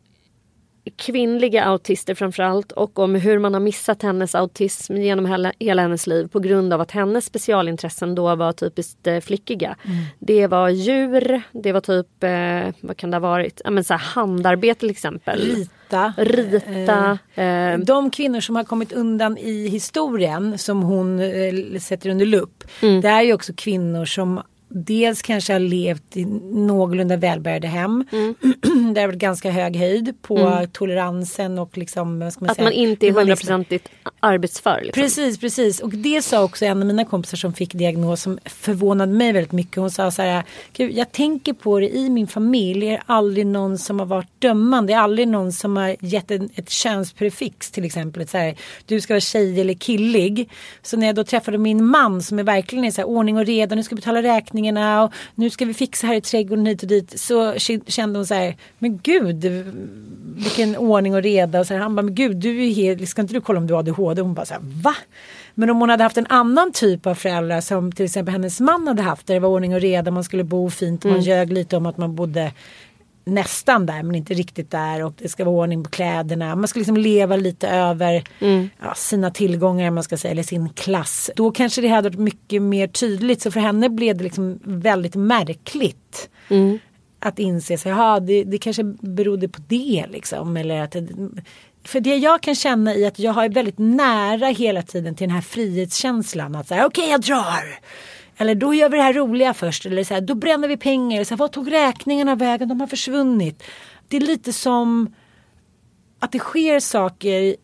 [0.96, 6.06] kvinnliga autister framförallt och om hur man har missat hennes autism genom hela, hela hennes
[6.06, 9.76] liv på grund av att hennes specialintressen då var typiskt eh, flickiga.
[9.84, 10.04] Mm.
[10.18, 13.94] Det var djur, det var typ, eh, vad kan det ha varit, ja, men så
[13.94, 15.40] här, handarbete till exempel.
[15.40, 16.12] Rita.
[16.16, 17.18] Rita.
[17.34, 17.78] Eh, eh.
[17.78, 22.64] De kvinnor som har kommit undan i historien som hon eh, sätter under lupp.
[22.82, 23.00] Mm.
[23.00, 28.04] Det är ju också kvinnor som dels kanske har levt i någorlunda välbärgade hem.
[28.12, 28.34] Mm.
[28.94, 30.70] det har varit ganska hög höjd på mm.
[30.70, 33.88] toleransen och liksom, att säga, man inte är hundraprocentigt
[34.20, 34.80] arbetsför.
[34.82, 35.02] Liksom.
[35.02, 35.80] Precis, precis.
[35.80, 39.52] Och det sa också en av mina kompisar som fick diagnos som förvånade mig väldigt
[39.52, 39.76] mycket.
[39.76, 40.42] Hon sa så här,
[40.76, 44.92] jag tänker på det i min familj, det är aldrig någon som har varit dömande,
[44.92, 48.28] det är aldrig någon som har gett en, ett könsprefix till exempel.
[48.28, 48.54] Så här,
[48.86, 50.50] du ska vara tjej eller killig.
[50.82, 53.46] Så när jag då träffade min man som är verkligen är så här, ordning och
[53.46, 56.82] reda, nu ska betala räkningar räkningarna och nu ska vi fixa här i trädgården hit
[56.82, 57.20] och dit.
[57.20, 57.54] Så
[57.86, 59.44] kände hon så här, men gud
[60.36, 61.60] vilken ordning och reda.
[61.60, 63.66] Och så här, han bara, men gud du är helt, ska inte du kolla om
[63.66, 64.22] du har ADHD?
[64.22, 64.94] Hon bara så här, va?
[65.54, 68.86] Men om hon hade haft en annan typ av föräldrar som till exempel hennes man
[68.88, 71.16] hade haft där det var ordning och reda, man skulle bo fint, mm.
[71.16, 72.52] man ljög lite om att man bodde
[73.26, 76.56] nästan där men inte riktigt där och det ska vara ordning på kläderna.
[76.56, 78.68] Man ska liksom leva lite över mm.
[78.82, 81.30] ja, sina tillgångar man ska säga eller sin klass.
[81.36, 85.14] Då kanske det hade varit mycket mer tydligt så för henne blev det liksom väldigt
[85.14, 86.28] märkligt.
[86.48, 86.78] Mm.
[87.20, 90.96] Att inse sig, jaha det, det kanske berodde på det liksom eller att
[91.84, 95.34] för det jag kan känna i att jag är väldigt nära hela tiden till den
[95.34, 96.54] här frihetskänslan.
[96.54, 97.78] Att säga okej okay, jag drar.
[98.36, 99.86] Eller då gör vi det här roliga först.
[99.86, 101.24] Eller så här, då bränner vi pengar.
[101.24, 102.68] Så här, vad tog räkningarna vägen?
[102.68, 103.62] De har försvunnit.
[104.08, 105.14] Det är lite som
[106.18, 107.56] att det sker saker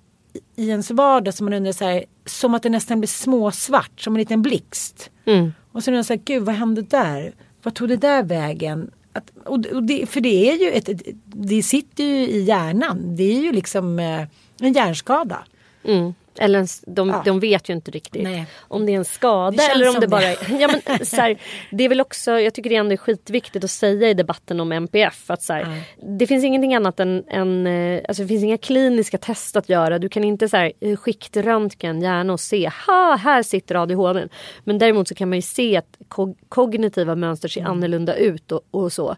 [0.56, 4.14] i ens vardag som man undrar så här, som att det nästan blir småsvart, som
[4.14, 5.10] en liten blixt.
[5.24, 5.52] Mm.
[5.72, 7.34] Och så undrar man så här, gud vad hände där?
[7.62, 8.90] Vad tog det där vägen?
[9.12, 13.16] Att, och, och det, för det är ju ett, ett, det sitter ju i hjärnan.
[13.16, 14.26] Det är ju liksom eh,
[14.60, 15.44] en hjärnskada.
[15.84, 16.14] Mm.
[16.38, 17.22] Eller de, Ja.
[17.24, 18.46] de vet ju inte riktigt Nej.
[18.60, 20.60] om det är en skada eller om det bara är...
[20.60, 21.36] Ja, men, så här,
[21.70, 24.72] det är väl också, jag tycker det ändå är skitviktigt att säga i debatten om
[24.72, 25.82] MPF att så här,
[26.18, 29.98] det finns ingenting annat än, än eh, alltså det finns inga kliniska test att göra.
[29.98, 34.28] Du kan inte så här, eh, skiktröntgen gärna och se, ha här sitter ADHD.
[34.64, 38.60] Men däremot så kan man ju se att ko- kognitiva mönster ser annorlunda ut och,
[38.70, 39.16] och så.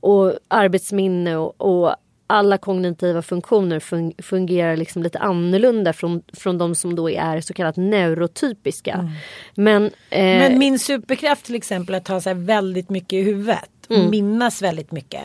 [0.00, 1.94] Och arbetsminne och, och
[2.30, 7.54] alla kognitiva funktioner fun- fungerar liksom lite annorlunda från, från de som då är så
[7.54, 9.10] kallat neurotypiska.
[9.54, 13.96] Men, eh, Men min superkraft till exempel att ha så väldigt mycket i huvudet och
[13.96, 14.10] Mm.
[14.10, 15.22] minnas väldigt mycket.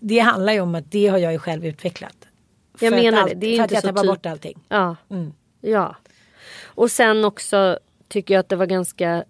[0.00, 2.16] Det handlar ju om att det har jag ju själv utvecklat.
[2.80, 4.58] Jag För att menar det, det är För inte att jag tappar typ- bort allting.
[4.68, 4.96] Ja.
[5.10, 5.32] Mm.
[5.60, 5.96] ja.
[6.64, 9.24] Och sen också tycker jag att det var ganska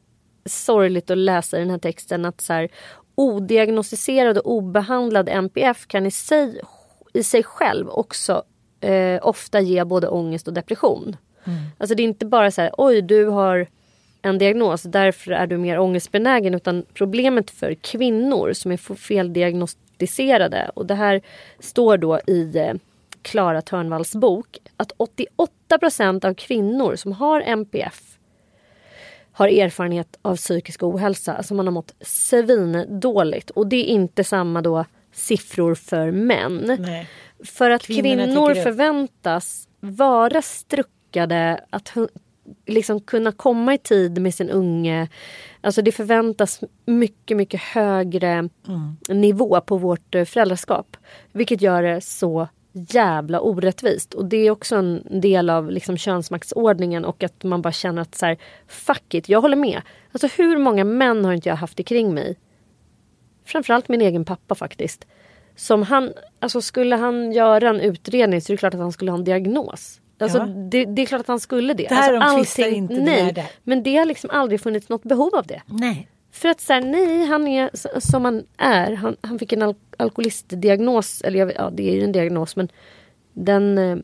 [0.46, 2.68] sorgligt att läsa i den här texten att så här,
[3.14, 6.60] odiagnostiserad och obehandlad NPF kan i sig,
[7.12, 8.42] i sig själv också
[8.80, 11.16] eh, ofta ge både ångest och depression.
[11.78, 13.66] Alltså det är inte bara så här, oj du har
[14.22, 16.54] en diagnos, därför är du mer ångestbenägen.
[16.54, 21.20] Utan problemet för kvinnor som är feldiagnostiserade och det här
[21.58, 22.74] står då i eh,
[23.22, 28.02] Klara Törnvalls bok att 88 procent av kvinnor som har NPF
[29.32, 31.34] har erfarenhet av psykisk ohälsa.
[31.34, 33.50] Alltså man har mått svindåligt.
[33.50, 36.76] Och det är inte samma då siffror för män.
[36.78, 37.08] Nej.
[37.44, 38.62] För att Kvinnorna kvinnor det.
[38.62, 41.92] förväntas vara struckade, att
[42.66, 45.08] liksom kunna komma i tid med sin unge.
[45.60, 48.96] Alltså det förväntas mycket, mycket högre Mm.
[49.08, 50.96] nivå på vårt eh, föräldraskap.
[51.32, 54.14] Vilket gör det så jävla orättvist.
[54.14, 58.14] Och det är också en del av liksom könsmaktsordningen och att man bara känner att
[58.14, 59.82] så här, fuck it, jag håller med.
[60.12, 62.36] Alltså hur många män har inte jag haft kring mig?
[63.44, 65.06] Framförallt min egen pappa faktiskt.
[65.56, 69.10] Som han, alltså skulle han göra en utredning så är det klart att han skulle
[69.10, 70.00] ha en diagnos.
[70.18, 70.44] Alltså Ja.
[70.46, 71.88] det, det är klart att han skulle det.
[71.88, 73.44] Därom alltså, tvistar inte de nej, lärde.
[73.62, 75.62] Men det har liksom aldrig funnits något behov av det.
[75.66, 76.08] Nej.
[76.32, 77.70] För att säga nej, han är
[78.00, 78.92] som han är.
[78.92, 81.22] Han, han fick en al- alkoholistdiagnos.
[81.22, 82.68] Eller jag, ja, det är ju en diagnos men
[83.32, 83.78] den...
[83.78, 83.96] eh,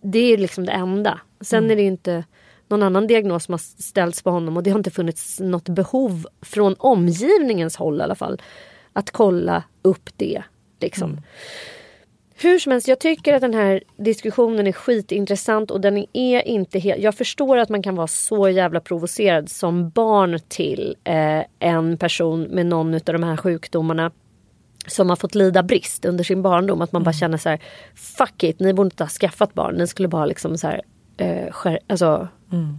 [0.00, 1.20] Det är liksom det enda.
[1.40, 2.24] Sen är det ju inte
[2.70, 6.26] någon annan diagnos som har ställts på honom och det har inte funnits något behov
[6.42, 8.42] från omgivningens håll i alla fall.
[8.92, 10.42] Att kolla upp det.
[10.80, 11.20] Liksom.
[12.40, 16.78] Hur som helst, jag tycker att den här diskussionen är skitintressant och den är inte
[16.78, 17.02] helt...
[17.02, 22.42] Jag förstår att man kan vara så jävla provocerad som barn till eh, en person
[22.42, 24.10] med någon av de här sjukdomarna
[24.86, 26.82] som har fått lida brist under sin barndom.
[26.82, 27.62] Att man bara känner så här,
[27.94, 29.74] fuck it, ni borde inte ha skaffat barn.
[29.74, 30.82] Ni skulle bara liksom så här,
[31.18, 32.28] eh, skär, alltså,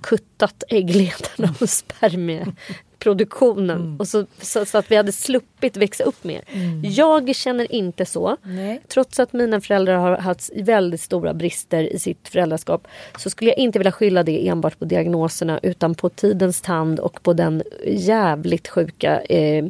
[0.03, 3.97] kuttat äggledarna och spermieproduktionen.
[3.99, 6.41] Och så, så, så att vi hade sluppit växa upp mer.
[6.83, 8.37] Jag känner inte så.
[8.43, 8.81] Nej.
[8.87, 12.87] Trots att mina föräldrar har haft väldigt stora brister i sitt föräldraskap
[13.17, 17.23] så skulle jag inte vilja skylla det enbart på diagnoserna utan på tidens tand och
[17.23, 19.65] på den jävligt sjuka eh,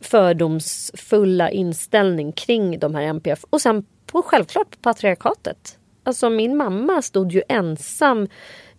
[0.00, 3.44] fördomsfulla inställning kring de här MPF.
[3.50, 5.78] Och sen på, självklart på patriarkatet.
[6.08, 8.28] Alltså min mamma stod ju ensam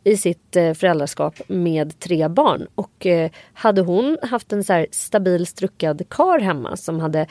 [0.04, 2.68] i sitt eh, föräldraskap med tre barn.
[2.76, 7.28] Och eh, hade hon haft en så stabil struckad kar hemma som hade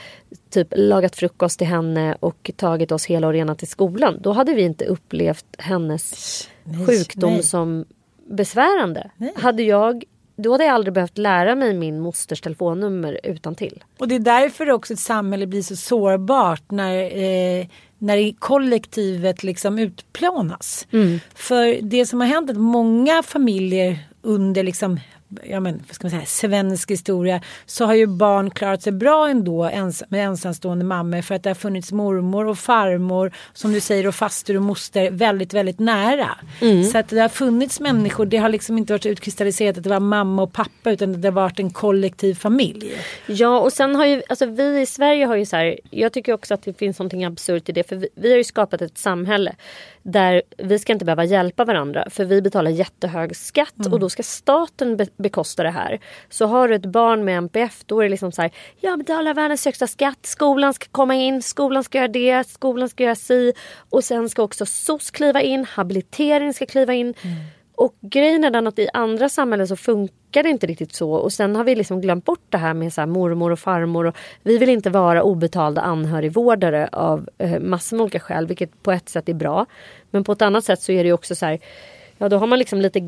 [0.51, 4.19] typ lagat frukost till henne och tagit oss hela och rena till skolan.
[4.21, 7.43] Då hade vi inte upplevt hennes Nej, sjukdom nej.
[7.43, 7.85] som
[8.31, 9.11] besvärande.
[9.17, 9.33] Nej.
[9.37, 10.05] Hade jag,
[10.37, 13.85] då hade jag aldrig behövt lära mig min mosters telefonnummer utan till.
[13.99, 17.67] Och det är därför också ett samhälle blir så sårbart när, eh,
[17.99, 20.87] när kollektivet liksom utplånas.
[21.35, 25.01] För det som har hänt är att många familjer under liksom
[25.43, 29.29] Ja men vad ska man säga, svensk historia så har ju barn klarat sig bra
[29.29, 33.81] ändå ens, med ensamstående mammor för att det har funnits mormor och farmor som du
[33.81, 36.29] säger och faster och moster väldigt väldigt nära.
[36.93, 40.01] Så att det har funnits människor, det har liksom inte varit utkristalliserat att det var
[40.01, 42.93] mamma och pappa utan det har varit en kollektiv familj.
[43.27, 46.33] Ja och sen har ju, alltså vi i Sverige har ju så här, jag tycker
[46.33, 48.99] också att det finns någonting absurt i det för vi, vi har ju skapat ett
[48.99, 49.55] samhälle
[50.03, 54.23] där vi ska inte behöva hjälpa varandra för vi betalar jättehög skatt och då ska
[54.23, 56.01] staten be, bekosta det här.
[56.29, 58.51] Så har du ett barn med MPF då är det liksom så här.
[58.81, 60.19] Jag betalar världens högsta skatt.
[60.23, 61.43] Skolan ska komma in.
[61.43, 62.49] Skolan ska göra det.
[62.49, 63.53] Skolan ska göra si.
[63.91, 65.65] Och sen ska också SOS kliva in.
[65.65, 67.15] Habilitering ska kliva in.
[67.23, 67.37] Mm.
[67.79, 71.13] Och grejen är den att i andra samhällen så funkar det inte riktigt så.
[71.13, 74.07] Och sen har vi liksom glömt bort det här med så här mormor och farmor.
[74.07, 78.47] Och vi vill inte vara obetalda anhörigvårdare av eh, massor med olika skäl.
[78.47, 79.67] Vilket på ett sätt är bra.
[80.11, 81.59] Men på ett annat sätt så är det också så här.
[82.19, 83.01] Ja då har man liksom lite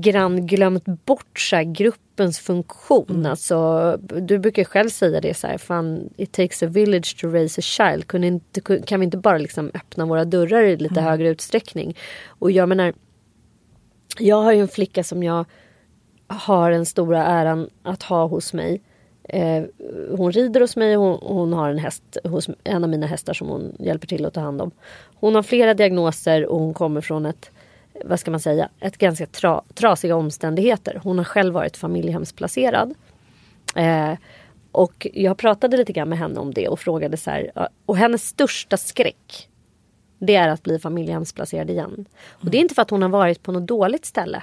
[0.00, 3.06] grann glömt bort så här, gruppens funktion.
[3.10, 3.30] Mm.
[3.30, 7.60] Alltså, du brukar själv säga det så här, fan, it takes a village to raise
[7.60, 8.06] a child.
[8.06, 11.04] Kan, inte, kan vi inte bara liksom öppna våra dörrar i lite mm.
[11.04, 11.96] högre utsträckning?
[12.26, 12.92] Och jag menar,
[14.18, 15.44] jag har ju en flicka som jag
[16.26, 18.82] har den stora äran att ha hos mig.
[19.28, 19.64] Eh,
[20.16, 23.34] hon rider hos mig och hon, hon, har en häst hos en av mina hästar
[23.34, 24.70] som hon hjälper till att ta hand om.
[25.14, 27.50] Hon har flera diagnoser och hon kommer från ett
[28.04, 31.00] vad ska man säga, ett ganska tra, trasiga omständigheter.
[31.02, 32.94] Hon har själv varit familjehemsplacerad.
[33.76, 34.12] Eh,
[34.72, 37.68] och jag pratade lite grann med henne om det och frågade så här.
[37.86, 39.49] Och hennes största skräck.
[40.20, 42.04] Det är att bli familjehemsplacerad igen.
[42.30, 44.42] Och det är inte för att hon har varit på något dåligt ställe.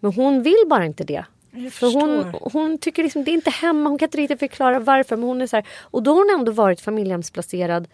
[0.00, 1.24] Men hon vill bara inte det.
[1.72, 3.90] För hon, hon tycker liksom det är inte hemma.
[3.90, 5.16] Hon kan inte riktigt förklara varför.
[5.16, 7.88] Men hon är så här, och då har hon ändå varit familjehemsplacerad.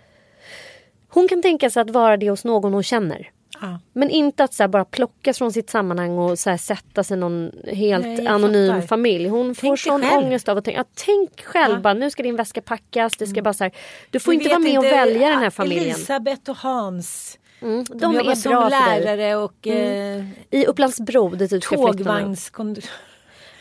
[1.09, 3.31] Hon kan tänka sig att vara det hos någon hon känner.
[3.61, 3.79] Ja.
[3.93, 8.07] Men inte att så bara plockas från sitt sammanhang och så sätta sig någon helt
[8.07, 8.87] Nej, anonym fattar.
[8.87, 9.29] familj.
[9.29, 10.25] Hon tänk får sån själv.
[10.25, 10.81] ångest av att tänka.
[10.81, 11.81] Ja, tänk själv ja.
[11.81, 13.17] bara, nu ska din väska packas.
[13.17, 13.45] Det ska mm.
[13.45, 13.73] bara så här,
[14.11, 15.95] du får Vi inte vara med inte, och välja den här familjen.
[15.95, 17.39] Elisabeth och Hans.
[17.61, 20.21] Mm, de, de är som bra lärare och mm.
[20.51, 21.39] eh, I Upplandsbro.
[21.39, 22.93] Typ Tågvagnskonduktör.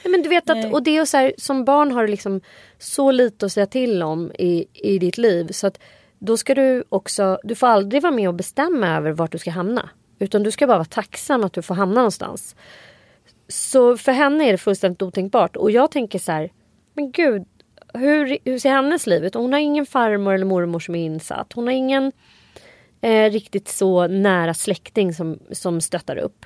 [0.04, 2.41] Ja, men du vet att, och det är så här, som barn har du liksom
[2.80, 5.48] så lite att säga till om i, i ditt liv.
[5.52, 5.80] Så att
[6.26, 9.51] då ska du också, du får aldrig vara med och bestämma över vart du ska
[9.51, 9.89] hamna.
[10.19, 12.55] Utan du ska bara vara tacksam att du får hamna någonstans.
[13.47, 15.55] Så för henne är det fullständigt otänkbart.
[15.55, 16.51] Och jag tänker så här,
[16.93, 17.45] men gud,
[17.93, 19.34] hur, hur ser hennes liv ut?
[19.34, 21.53] Hon har ingen farmor eller mormor som är insatt.
[21.53, 22.11] Hon har ingen
[23.01, 26.45] eh, riktigt så nära släkting som, som stöttar upp.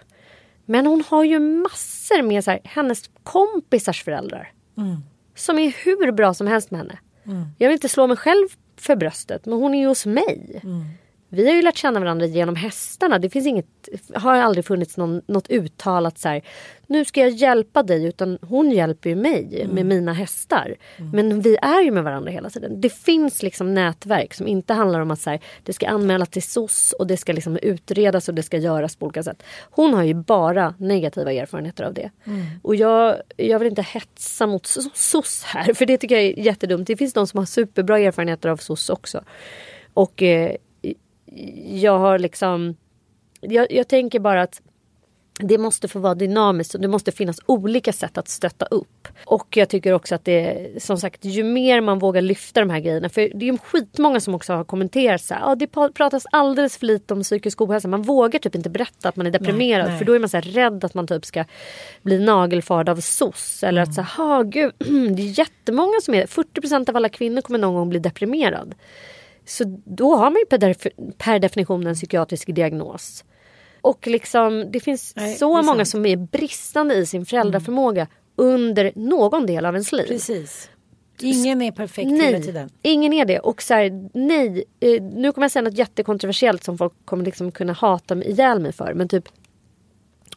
[0.65, 4.51] Men hon har ju massor med så här, hennes kompisars föräldrar.
[4.77, 4.97] Mm.
[5.35, 6.99] Som är hur bra som helst med henne.
[7.25, 7.45] Mm.
[7.57, 8.47] Jag vill inte slå mig själv
[8.79, 10.61] för bröstet men hon är ju hos mig.
[10.63, 10.85] Mm.
[11.29, 13.19] Vi har ju lärt känna varandra genom hästarna.
[13.19, 13.65] Det finns inget,
[14.13, 16.41] har aldrig funnits någon, något uttalat så här,
[16.87, 19.75] nu ska jag hjälpa dig utan hon hjälper ju mig mm.
[19.75, 20.75] med mina hästar.
[20.97, 21.11] Mm.
[21.11, 22.81] Men vi är ju med varandra hela tiden.
[22.81, 26.43] Det finns liksom nätverk som inte handlar om att så här, det ska anmälas till
[26.43, 29.43] SOS och det ska liksom utredas och det ska göras på olika sätt.
[29.71, 32.09] Hon har ju bara negativa erfarenheter av det.
[32.25, 32.45] Mm.
[32.61, 36.87] Och jag, jag vill inte hetsa mot SOS här för det tycker jag är jättedumt.
[36.87, 39.23] Det finns de som har superbra erfarenheter av SOS också.
[39.93, 40.55] Och eh,
[41.65, 42.75] jag har liksom...
[43.41, 44.61] Jag, jag tänker bara att
[45.39, 49.07] det måste få vara dynamiskt och det måste finnas olika sätt att stötta upp.
[49.25, 52.79] Och jag tycker också att det som sagt ju mer man vågar lyfta de här
[52.79, 53.09] grejerna.
[53.09, 56.77] För det är ju skitmånga som också har kommenterat så här, ah, det pratas alldeles
[56.77, 57.87] för lite om psykisk ohälsa.
[57.87, 59.97] Man vågar typ inte berätta att man är deprimerad nej, nej.
[59.97, 61.45] för då är man så rädd att man typ ska
[62.01, 63.63] bli nagelfard av SOS.
[63.63, 63.89] Eller mm.
[63.89, 64.73] att så här, gud,
[65.15, 68.75] det är jättemånga som är, 40% av alla kvinnor kommer någon gång bli deprimerad.
[69.49, 70.75] Så då har man ju per,
[71.17, 73.23] per definition en psykiatrisk diagnos.
[73.81, 78.53] Och liksom, det finns Nej, så det många som är bristande i sin föräldraförmåga mm.
[78.53, 80.07] under någon del av ens liv.
[80.07, 80.69] Precis.
[81.21, 82.69] Ingen är perfekt nej, hela tiden.
[82.81, 83.39] Ingen är det.
[83.39, 87.51] Och så här, nej, eh, nu kommer jag säga något jättekontroversiellt som folk kommer liksom
[87.51, 88.93] kunna hata mig ihjäl mig för.
[88.93, 89.29] Men typ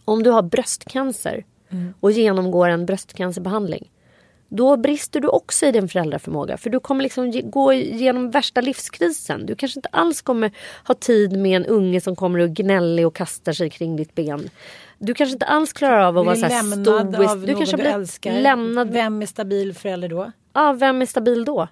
[0.05, 1.95] om du har bröstcancer mm.
[2.01, 3.91] och genomgår en bröstcancerbehandling
[4.57, 6.57] då brister du också i din föräldraförmåga.
[6.57, 9.47] För du kommer liksom gå igenom värsta livskrisen.
[9.47, 10.53] Du kanske inte alls kommer
[10.87, 14.51] ha tid med en unge som kommer och gnäller och kastar sig kring ditt ben.
[14.99, 17.47] Du kanske inte alls klarar av att vara så här stoisk.
[17.47, 18.41] Du kanske blir älskar.
[18.41, 18.91] lämnad.
[18.91, 20.33] Vem är stabil förälder då?
[20.53, 21.69] Ja, vem är stabil då?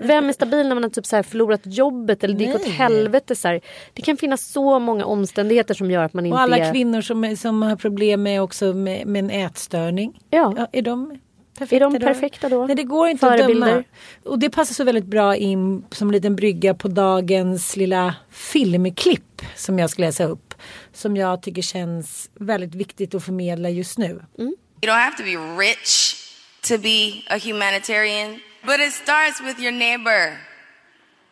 [0.00, 3.36] Vem är stabil när man har typ så förlorat jobbet eller det gick åt helvete?
[3.36, 3.60] Så här.
[3.92, 6.72] Det kan finnas så många omständigheter som gör att man inte Och alla är...
[6.72, 10.20] kvinnor som, som har problem med också med, med en ätstörning.
[10.30, 10.54] Ja.
[10.56, 11.18] ja är de
[11.58, 12.66] perfekta är de perfekta då?
[12.66, 13.66] Nej det går inte Förebilder.
[13.66, 13.84] att döma.
[14.24, 19.42] Och det passar så väldigt bra in som en liten brygga på dagens lilla filmklipp
[19.56, 20.54] som jag ska läsa upp.
[20.92, 24.24] Som jag tycker känns väldigt viktigt att förmedla just nu.
[24.38, 24.54] Mm.
[24.82, 25.36] You don't have to be
[25.66, 26.14] rich
[26.62, 28.40] to be a humanitarian.
[28.62, 30.38] But it starts with your neighbor.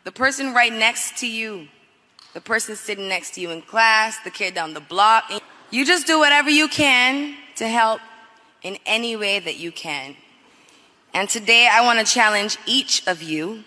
[0.03, 1.67] The person right next to you.
[2.33, 4.23] The person sitting next to you in class.
[4.23, 5.23] The kid down the block.
[5.71, 7.99] You just do whatever you can to help
[8.67, 10.15] in any way that you can.
[11.13, 13.63] And today I want to challenge each of you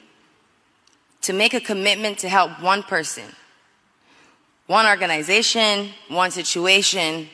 [1.22, 3.24] to make a commitment to help one person,
[4.66, 7.28] one organization, one situation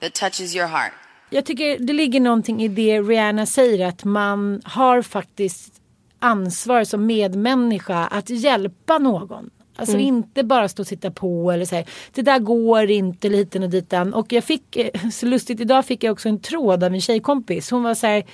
[0.00, 0.92] that touches your heart.
[1.30, 5.72] Jag tycker det ligger någonting i det Rihanna säger att man har faktiskt
[6.18, 9.50] ansvar som medmänniska att hjälpa någon.
[9.76, 10.06] Alltså Mm.
[10.06, 14.14] inte bara stå och sitta på eller säga det där går inte liten och ditan.
[14.14, 17.70] Och jag fick, eh, så lustigt idag fick jag också en tråd av en tjejkompis.
[17.70, 18.24] Hon var så här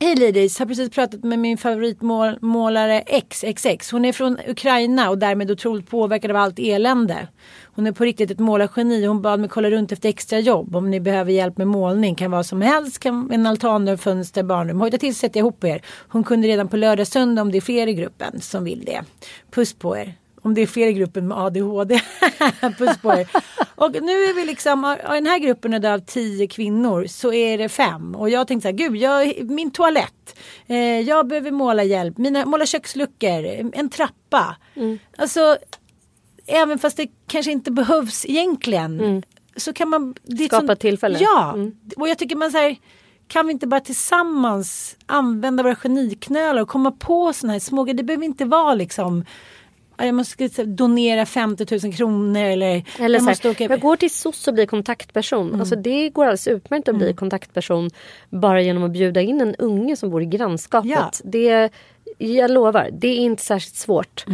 [0.00, 3.92] Hej ladies, har precis pratat med min favoritmålare XXX.
[3.92, 7.28] Hon är från Ukraina och därmed otroligt påverkad av allt elände.
[7.64, 9.06] Hon är på riktigt ett målargeni.
[9.06, 10.76] Hon bad mig kolla runt efter extra jobb.
[10.76, 12.14] Om ni behöver hjälp med målning.
[12.14, 12.98] Kan vara som helst.
[12.98, 14.80] Kan en altandörr, fönster, barnrum.
[14.80, 15.82] Hojta till så sätter jag ihop er.
[16.08, 19.04] Hon kunde redan på lördag, söndag om det är fler i gruppen som vill det.
[19.50, 20.14] Puss på er.
[20.48, 22.00] Om det är fler i gruppen med ADHD.
[22.78, 23.28] Puss på er.
[23.74, 27.32] Och nu är vi liksom, av den här gruppen är det av tio kvinnor så
[27.32, 28.14] är det fem.
[28.14, 30.38] Och jag tänkte så här, gud, jag, min toalett.
[30.66, 32.18] Eh, jag behöver måla hjälp.
[32.18, 33.70] Mina, måla köksluckor.
[33.72, 34.56] En trappa.
[35.16, 35.58] Alltså,
[36.46, 39.22] även fast det kanske inte behövs egentligen.
[39.56, 40.14] Så kan man...
[40.46, 41.18] Skapa ett tillfälle.
[41.20, 41.56] Ja.
[41.96, 42.76] Och jag tycker man säger
[43.28, 47.84] kan vi inte bara tillsammans använda våra geniknölar och komma på sådana här små.
[47.84, 49.24] Det behöver inte vara liksom
[49.98, 53.64] jag måste donera 50 000 kronor eller, Eller jag måste här, åka...
[53.64, 55.60] jag går till SOS och blir kontaktperson.
[55.60, 57.90] Alltså det går alldeles utmärkt att bli kontaktperson
[58.30, 60.90] bara genom att bjuda in en unge som bor i grannskapet.
[60.90, 61.10] Ja.
[61.24, 61.70] Det,
[62.18, 64.24] jag lovar, det är inte särskilt svårt.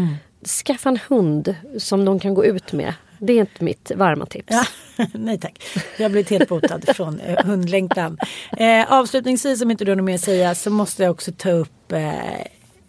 [0.65, 2.95] Skaffa en hund som de kan gå ut med.
[3.19, 4.47] Det är inte mitt varma tips.
[4.49, 4.65] Ja,
[5.13, 5.63] nej tack.
[5.97, 8.19] Jag har blivit helt botad från eh, hundlängtan.
[8.57, 11.51] Eh, avslutningsvis, om inte du har något mer att säga, så måste jag också ta
[11.51, 12.01] upp eh,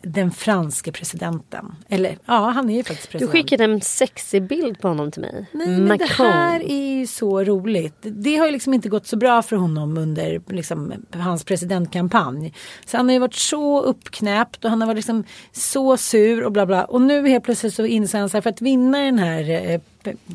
[0.06, 1.76] den franske presidenten.
[1.90, 3.32] Eller ja, han är ju faktiskt Du president.
[3.32, 5.46] skickade en sexig bild på honom till mig.
[5.52, 7.96] Nej, men det här är ju så roligt.
[8.02, 12.54] Det har ju liksom inte gått så bra för honom under liksom, hans presidentkampanj.
[12.86, 16.52] Så han har ju varit så uppknäppt och han har varit liksom så sur och
[16.52, 16.86] bla bla.
[16.86, 19.80] Och nu helt plötsligt så inser han här för att vinna den här eh,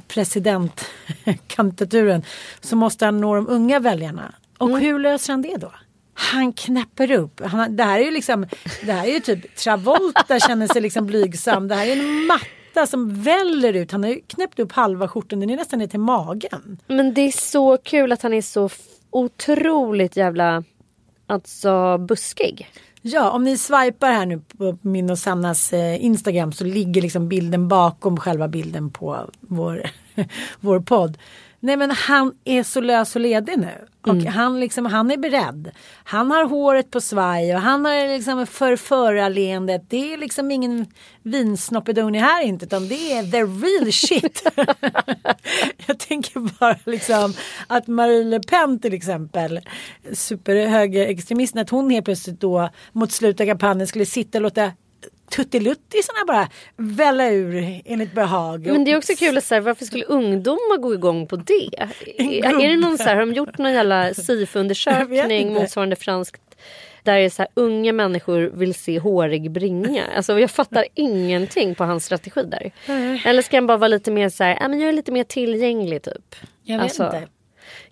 [0.09, 2.23] presidentkandidaturen
[2.61, 4.35] så måste han nå de unga väljarna.
[4.59, 5.73] Och hur löser han det då?
[6.21, 7.41] Han knäpper upp.
[7.45, 8.47] Han, det här är ju liksom,
[8.83, 11.68] det här är ju typ Travolta känner sig liksom blygsam.
[11.68, 13.93] Det här är en matta som väller ut.
[13.93, 16.79] Han har ju knäppt upp halva skjortan, den är nästan ner till magen.
[16.87, 18.71] Men det är så kul att han är så
[19.11, 20.64] otroligt jävla
[21.27, 22.68] alltså buskig.
[23.03, 27.29] Ja, om ni swipar här nu på min och Sannas eh, Instagram så ligger liksom
[27.29, 29.83] bilden bakom själva bilden på vår,
[30.61, 31.18] vår podd.
[31.61, 33.87] Nej men han är så lös och ledig nu.
[34.07, 35.71] Och han, liksom, han är beredd.
[36.05, 39.83] Han har håret på svaj och han har liksom förförarleendet.
[39.89, 40.87] Det är liksom ingen
[41.23, 44.43] vinsnoppedoni här inte utan det är the real shit.
[45.87, 47.35] Jag tänker bara liksom
[47.67, 49.61] att Marie Le Pen till exempel,
[50.13, 54.73] superhögerextremisten, att hon helt plötsligt då mot slutet av kampanjen skulle sitta och låta
[55.31, 58.66] tuttiluttisarna bara välla ur enligt behag.
[58.66, 61.70] Men det är också kul att säga varför skulle ungdomar gå igång på det?
[62.18, 66.43] Är, det någon så här, har de gjort någon jävla SIFO-undersökning motsvarande franskt
[67.03, 70.05] där är så här, unga människor vill se hårig bringa.
[70.16, 72.72] Alltså jag fattar ingenting på hans strategi där.
[73.24, 75.24] Eller ska han bara vara lite mer så här, "Ja, men jag är lite mer
[75.24, 76.37] tillgänglig typ.
[76.62, 77.28] Jag vet Alltså, inte.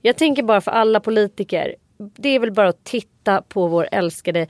[0.02, 1.74] Jag tänker bara för alla politiker.
[2.16, 4.46] Det är väl bara att titta på vår älskade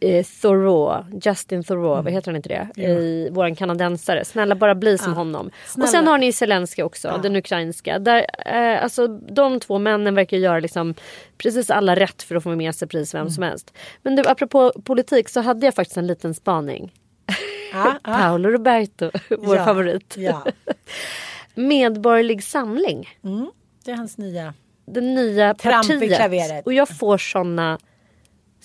[0.00, 2.04] eh, Thoreau, Justin Thoreau, Mm.
[2.04, 2.82] vad heter han inte det?
[2.82, 4.24] I, våran kanadensare.
[4.24, 5.50] Snälla bara bli som honom.
[5.66, 5.84] Snälla.
[5.84, 7.98] Och sen har ni Zelensky också, den ukrainska.
[7.98, 10.94] Där, eh, alltså, de två männen verkar göra liksom
[11.38, 13.24] precis alla rätt för att få med sig pris Mm.
[13.26, 13.72] vem som helst.
[14.02, 16.92] Men du, apropå politik så hade jag faktiskt en liten spaning.
[17.72, 18.12] Ja, ja.
[18.18, 20.14] Paolo Roberto, vår Ja, favorit.
[20.18, 20.44] Ja,
[21.54, 23.08] Medborgerlig samling.
[23.84, 24.54] det är hans nya.
[24.86, 26.66] det nya Tramp partiet.
[26.66, 27.78] Och jag får såna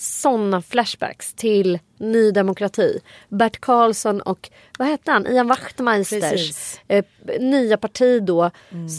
[0.02, 3.00] såna flashbacks till Ny Demokrati.
[3.30, 4.50] Bert Karlsson och
[4.80, 5.28] vad hette han?
[5.28, 7.06] Ian Wachtmeisters eh,
[7.40, 8.52] nya parti då.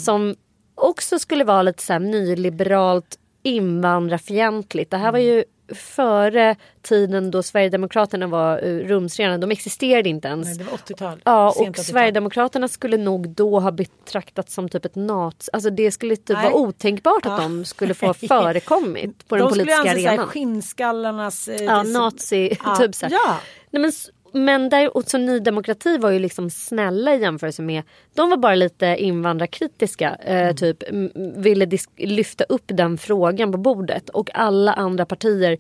[0.05, 0.37] Som
[0.75, 4.91] också skulle vara lite så här nyliberalt invandrarfientligt.
[4.91, 5.45] Det här var ju
[5.75, 9.39] före tiden då Sverigedemokraterna var uh, rumsrena.
[9.39, 10.47] De existerade inte ens.
[10.49, 11.21] Nej, det var 80-tal.
[11.25, 11.85] Ja Sent och 80-tal.
[11.85, 15.49] Sverigedemokraterna skulle nog då ha betraktats som typ ett nat...
[15.53, 16.45] Alltså det skulle typ Nej.
[16.51, 17.39] vara otänkbart att Ja.
[17.43, 20.27] de skulle få förekommit på den De skulle politiska anse så här arenan.
[20.29, 21.49] skinnskallarnas...
[21.49, 23.13] eh, Ja, nazi, Ja, typ så här.
[23.13, 23.39] Ja.
[23.71, 23.93] Nej, men,
[24.33, 27.83] men där, och så Ny Demokrati var ju liksom snälla i jämförelse med...
[28.15, 30.15] De var bara lite invandrarkritiska.
[30.15, 34.09] Eh, typ m- ville lyfta upp den frågan på bordet.
[34.09, 35.59] Och alla andra partier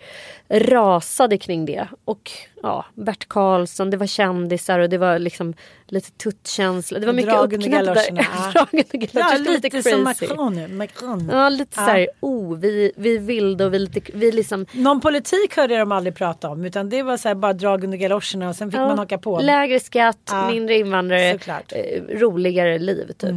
[0.49, 1.89] rasade kring det.
[2.05, 2.31] Och
[2.63, 5.55] ja, Bert Karlsson, det var kändisar och det var liksom
[5.87, 6.99] lite tuttkänsla.
[6.99, 7.85] Det var mycket uppknäppt där.
[7.85, 8.21] galoscherna,
[8.55, 8.67] ja.
[8.73, 9.51] Ja, galoscherna.
[9.51, 10.69] lite, som Macron nu.
[10.69, 11.29] Macron.
[11.33, 15.57] Ja, lite så här, oh, vi, vi vilda och vi lite, vi liksom Någon politik
[15.57, 18.57] hörde de aldrig prata om utan det var så här bara drag under galoscherna och
[18.57, 19.41] sen fick Ja, man haka på.
[19.41, 21.73] Lägre skatt, Ja, mindre invandrare, såklart.
[21.73, 23.31] eh, roligare liv typ.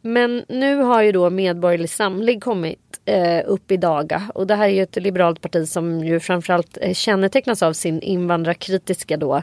[0.00, 4.30] Men nu har ju då Medborgerlig Samling kommit eh, upp i daga.
[4.34, 8.00] Och det här är ju ett liberalt parti som ju framförallt eh, kännetecknas av sin
[8.00, 9.42] invandrarkritiska då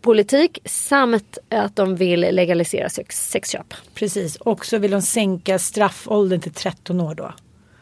[0.00, 3.74] politik samt att de vill legalisera sex, sexköp.
[3.94, 7.32] Precis, och så vill de sänka straffåldern till 13 år då.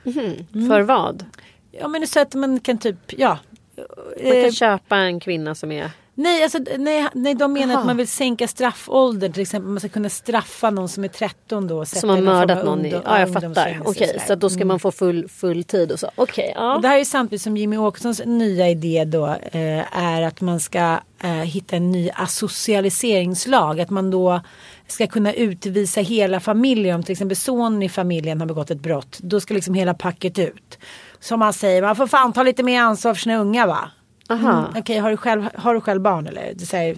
[0.05, 0.69] Mm.
[0.69, 1.25] För vad?
[1.71, 3.39] Ja men så att man kan typ, ja.
[3.77, 5.91] Man kan Eh, köpa en kvinna som är...
[6.17, 7.81] Nej, alltså, nej, nej, de menar Jaha.
[7.81, 9.33] att man vill sänka straffåldern.
[9.33, 11.85] Till exempel man ska kunna straffa någon som är 13 då.
[11.85, 12.91] Som har mördat någon i...
[13.05, 13.81] Ja jag fattar.
[13.85, 14.23] Okej sådär.
[14.27, 14.69] så då ska Mm.
[14.69, 16.11] man få full, full tid och så.
[16.15, 16.75] Okej ja.
[16.75, 20.61] Och det här är samtidigt som Jimmy Åkessons nya idé då eh, är att man
[20.61, 23.81] ska eh, hitta en ny asocialiseringslag.
[23.81, 24.41] Att man då
[24.89, 26.97] ska kunna utvisa hela familjen.
[26.97, 29.19] Om till exempel sonen i familjen har begått ett brott.
[29.23, 30.79] Då ska liksom hela packet ut.
[31.21, 33.91] Som man säger, man får fan ta lite mer ansvar för sina unga va?
[34.31, 36.53] Mm, Okej, har, du själv, har du själv barn eller?
[36.55, 36.97] Det säger,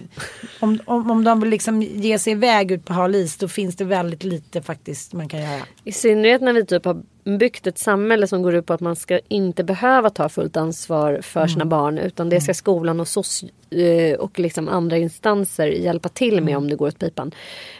[0.59, 3.75] om, om, om de vill liksom ge sig iväg ut på hal is då finns
[3.75, 5.61] det väldigt lite faktiskt man kan göra.
[5.83, 7.01] I synnerhet när vi typ har
[7.39, 11.19] byggt ett samhälle som går ut på att man ska inte behöva ta fullt ansvar
[11.23, 11.97] för sina barn.
[11.97, 16.69] Utan det ska skolan och, soci- eh, och liksom andra instanser hjälpa till med om
[16.69, 17.31] det går åt pipan.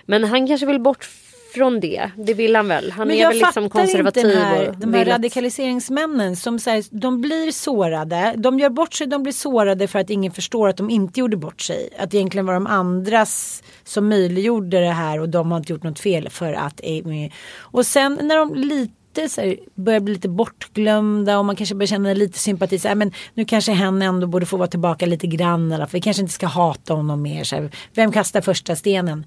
[0.05, 1.09] Men han kanske vill bort
[1.57, 2.11] från det.
[2.17, 2.91] Det vill han väl.
[2.91, 4.25] Han är väl liksom konservativ.
[4.25, 8.33] inte den här, och de här vill att- radikaliseringsmännen som säger de blir sårade.
[8.37, 11.37] De gör bort sig, de blir sårade för att ingen förstår att de inte gjorde
[11.37, 11.89] bort sig.
[11.99, 15.83] Att det egentligen var de andras som möjliggjorde det här och de har inte gjort
[15.83, 16.81] något fel för att.
[17.59, 21.87] Och sen när de lite så här, börjar bli lite bortglömda och man kanske börjar
[21.87, 22.79] känna lite sympati.
[22.79, 25.71] Så här, men nu kanske hen ändå borde få vara tillbaka lite grann.
[25.71, 27.43] Eller, för vi kanske inte ska hata honom mer.
[27.43, 29.25] Så här, vem kastar första stenen?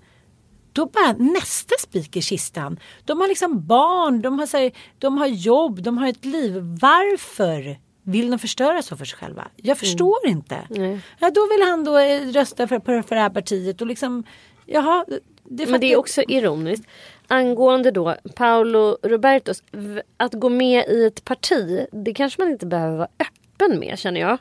[0.72, 2.80] Då bara nästa spik i kistan.
[3.04, 6.54] De har liksom barn, de har, så här, de har jobb, de har ett liv.
[6.80, 9.48] Varför vill de förstöra så för sig själva?
[9.56, 10.58] Jag förstår inte.
[11.18, 14.24] Ja, då vill han då eh, rösta för, för, för det här partiet och liksom,
[14.66, 15.04] jaha.
[15.44, 16.86] Det Men det är också ironiskt.
[17.26, 19.62] Angående då Paolo Robertos,
[20.16, 24.20] att gå med i ett parti, det kanske man inte behöver vara öppen med känner
[24.20, 24.38] jag.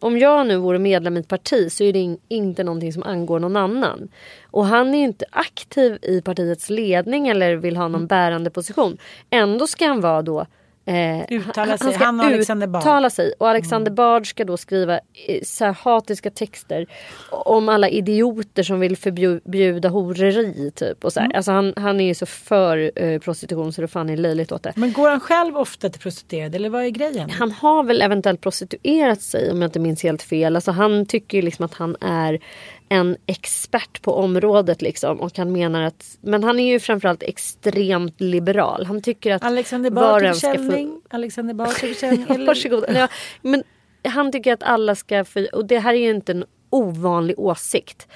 [0.00, 3.02] Om jag nu vore medlem i ett parti så är det in, inte någonting som
[3.02, 4.08] angår någon annan.
[4.50, 8.98] Och han är ju inte aktiv i partiets ledning eller vill ha någon bärande position.
[9.30, 10.46] Ändå ska han vara då
[10.88, 11.92] Eh, Uttala sig.
[11.94, 12.82] ska Han och Alexander Bard.
[12.82, 13.32] uttala sig.
[13.38, 16.86] Och Alexander Bard ska då skriva eh, så hatiska texter
[17.30, 20.72] om alla idioter som vill förbjuda horeri.
[20.74, 21.36] Typ, och så här.
[21.36, 24.62] Alltså han, han är ju så för eh, prostitution så det fan är löjligt åt
[24.62, 24.72] det.
[24.76, 27.30] Men går han själv ofta till prostituerade eller vad är grejen?
[27.30, 30.56] Han har väl eventuellt prostituerat sig om jag inte minns helt fel.
[30.56, 32.40] Alltså han tycker liksom att han är
[32.88, 35.20] en expert på området liksom.
[35.20, 38.86] Och han menar att, men han är ju framförallt extremt liberal.
[38.86, 41.00] Han tycker att Alexander var Bard till en ska få-.
[41.10, 41.68] Alexander Bard
[42.46, 42.84] Varsågod.
[42.88, 43.08] Ja,
[43.42, 43.62] men
[44.04, 48.08] han tycker att alla ska få, och det här är ju inte en ovanlig åsikt.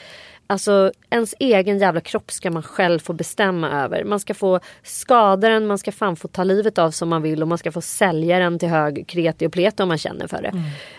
[0.53, 4.05] Alltså ens egen jävla kropp ska man själv få bestämma över.
[4.05, 7.43] Man ska få skada den, man ska fan få ta livet av som man vill
[7.43, 10.43] och man ska få sälja den till hög kreti och pleti om man känner för
[10.43, 10.53] det.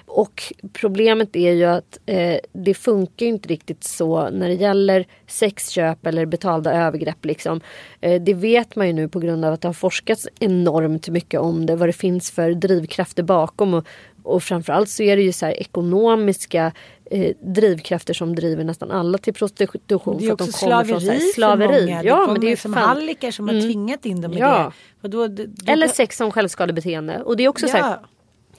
[0.05, 0.43] Och
[0.73, 6.05] problemet är ju att eh, det funkar ju inte riktigt så när det gäller sexköp
[6.05, 7.25] eller betalda övergrepp.
[7.25, 7.61] Liksom.
[8.01, 11.39] Eh, det vet man ju nu på grund av att det har forskats enormt mycket
[11.39, 11.75] om det.
[11.75, 13.73] Vad det finns för drivkrafter bakom.
[13.73, 13.87] Och,
[14.23, 16.71] och framförallt så är det ju så här ekonomiska
[17.13, 20.17] eh, drivkrafter som driver nästan alla till prostitution.
[20.17, 21.85] Det är för att de också kommer slaveri, här för slaveri.
[21.85, 22.03] många.
[22.03, 23.65] Ja, det men det är som fan- hallickar som har Mm.
[23.65, 24.71] tvingat in dem i Ja.
[25.01, 25.07] det.
[25.07, 27.21] Då, då, då, Eller sex som självskadebeteende.
[27.23, 28.07] Och det är också så här, Ja.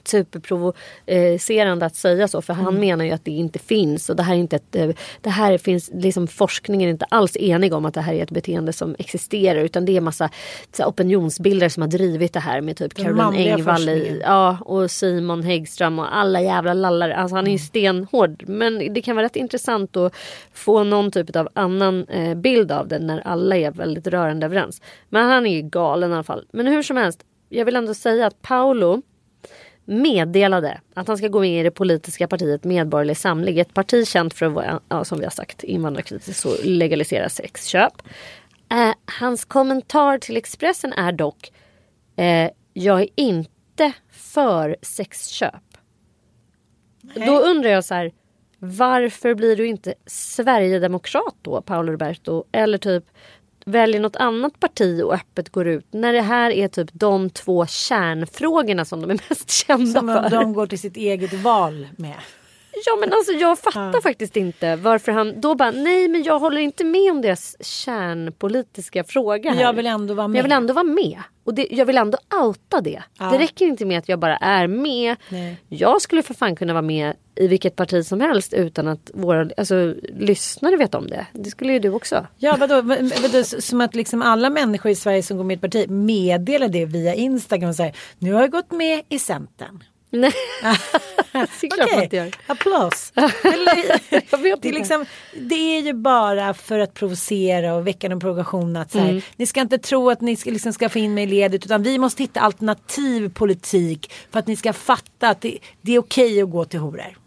[0.07, 2.41] Superprovocerande att säga så.
[2.41, 2.79] För han Mm.
[2.79, 4.09] menar ju att det inte finns.
[4.09, 4.89] Och det här, är inte ett, eh,
[5.21, 8.31] det här finns, liksom forskningen är inte alls enig om att det här är ett
[8.31, 9.59] beteende som existerar.
[9.59, 10.29] Utan det är massa
[10.85, 15.43] opinionsbildare som har drivit det här med typ Den Caroline Engvall i, ja, och Simon
[15.43, 17.15] Häggström och alla jävla lallare.
[17.15, 17.59] Alltså han är ju Mm.
[17.67, 18.43] stenhård.
[18.47, 20.13] Men det kan vara rätt intressant att
[20.53, 24.81] få någon typ av annan eh, bild av det när alla är väldigt rörande överens.
[25.09, 26.45] Men han är ju galen i alla fall.
[26.51, 29.01] Men hur som helst, jag vill ändå säga att Paolo
[29.85, 33.59] meddelade att han ska gå med i det politiska partiet Medborgerlig Samling.
[33.59, 37.93] Ett parti känt för att vara, ja, som vi har sagt, invandrarkritiskt och legalisera sexköp.
[38.71, 41.51] Eh, hans kommentar till Expressen är dock
[42.15, 45.53] eh, Jag är inte för sexköp.
[47.15, 48.11] Då undrar jag så här
[48.59, 52.43] Varför blir du inte Sverigedemokrat då Paolo Roberto?
[52.51, 53.05] Eller typ
[53.65, 57.65] väljer något annat parti och öppet går ut när det här är typ de två
[57.65, 60.29] kärnfrågorna som de är mest kända Som för.
[60.29, 62.15] de går till sitt eget val med.
[62.85, 66.61] Ja men alltså jag fattar faktiskt inte varför han då bara nej men jag håller
[66.61, 69.61] inte med om deras kärnpolitiska fråga här.
[69.61, 70.57] Jag vill ändå vara Men jag vill med.
[70.57, 71.19] ändå vara med.
[71.43, 73.03] Och det, jag vill ändå outa det.
[73.19, 73.25] Ja.
[73.31, 75.15] Det räcker inte med att jag bara är med.
[75.29, 75.57] Nej.
[75.69, 79.49] Jag skulle för fan kunna vara med i vilket parti som helst utan att våra
[79.57, 81.25] alltså, lyssnare vet om det.
[81.33, 82.27] Det skulle ju du också.
[82.37, 85.55] Ja vadå, vad- vadå, som att liksom alla människor i Sverige som går med i
[85.55, 89.83] ett parti meddelar det via Instagram och säger nu har jag gått med i Centern.
[90.15, 90.31] Nej,
[91.31, 92.31] det är klart man inte gör.
[92.47, 93.11] applås.
[94.61, 98.91] Det, är liksom, det är ju bara för att provocera och väcka en provokation att
[98.91, 99.21] så här, Mm.
[99.35, 101.83] ni ska inte tro att ni ska, liksom ska få in mig i ledet utan
[101.83, 106.41] vi måste hitta alternativ politik för att ni ska fatta att det, det är okej
[106.41, 107.17] att gå till horor.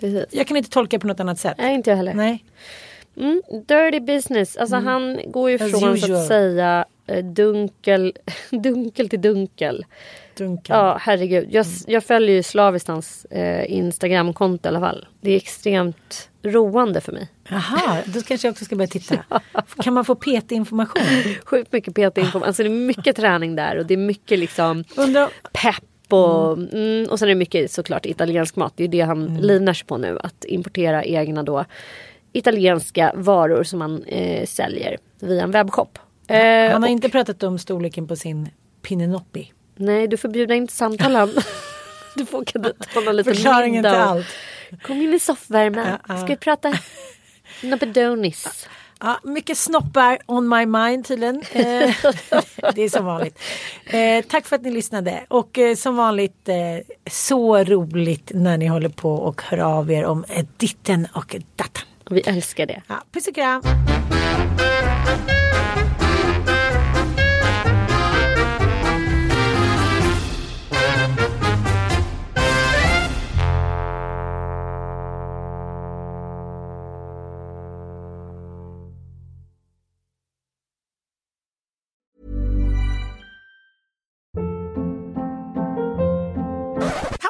[0.00, 0.24] Precis.
[0.30, 1.54] Jag kan inte tolka på något annat sätt.
[1.58, 2.14] Nej inte jag heller.
[2.14, 2.44] Nej.
[3.16, 4.56] Mm, dirty business.
[4.56, 8.12] Alltså han går ju från så att säga eh, dunkel,
[8.50, 9.84] dunkel till dunkel.
[10.36, 10.76] Dunkel.
[10.76, 11.48] Ja herregud.
[11.50, 15.06] Jag, jag följer ju slaviskt hans eh, Instagramkonto i alla fall.
[15.20, 17.28] Det är extremt roande för mig.
[17.48, 19.24] Jaha, då kanske jag också ska börja titta.
[19.82, 21.02] Kan man få PT-information?
[21.44, 22.40] Sjukt mycket PT info.
[22.44, 27.06] Alltså det är mycket träning där och det är mycket liksom Undrar, pepp och, mm,
[27.10, 28.72] och sen är det mycket såklart italiensk mat.
[28.76, 30.18] Det är ju det han livnär sig på nu.
[30.22, 31.64] Att importera egna då
[32.32, 35.98] italienska varor som han eh, säljer via en webbshop.
[36.28, 36.36] Eh,
[36.72, 38.48] han har och- inte pratat om storleken på sin
[38.82, 39.52] Pininoppi.
[39.76, 41.14] Nej, du får bjuda in till samtal.
[41.16, 41.32] han.
[42.16, 44.04] Du får åka dit ha en liten Förklaringen till middag.
[44.04, 44.26] och- allt.
[44.82, 45.98] Kom in i soffvärmen.
[46.04, 46.74] Ska vi prata
[47.62, 48.68] Nobbedonis?
[49.00, 51.42] Ja, mycket snoppar on my mind tydligen.
[51.52, 51.62] Eh,
[52.74, 53.38] det är som vanligt.
[53.86, 55.24] Eh, tack för att ni lyssnade.
[55.28, 56.48] Och eh, som vanligt
[57.10, 60.24] så roligt när ni håller på och hör av er om
[60.56, 61.84] ditten och datten.
[62.10, 62.82] Vi älskar det.
[62.88, 63.62] Ja, puss och kram.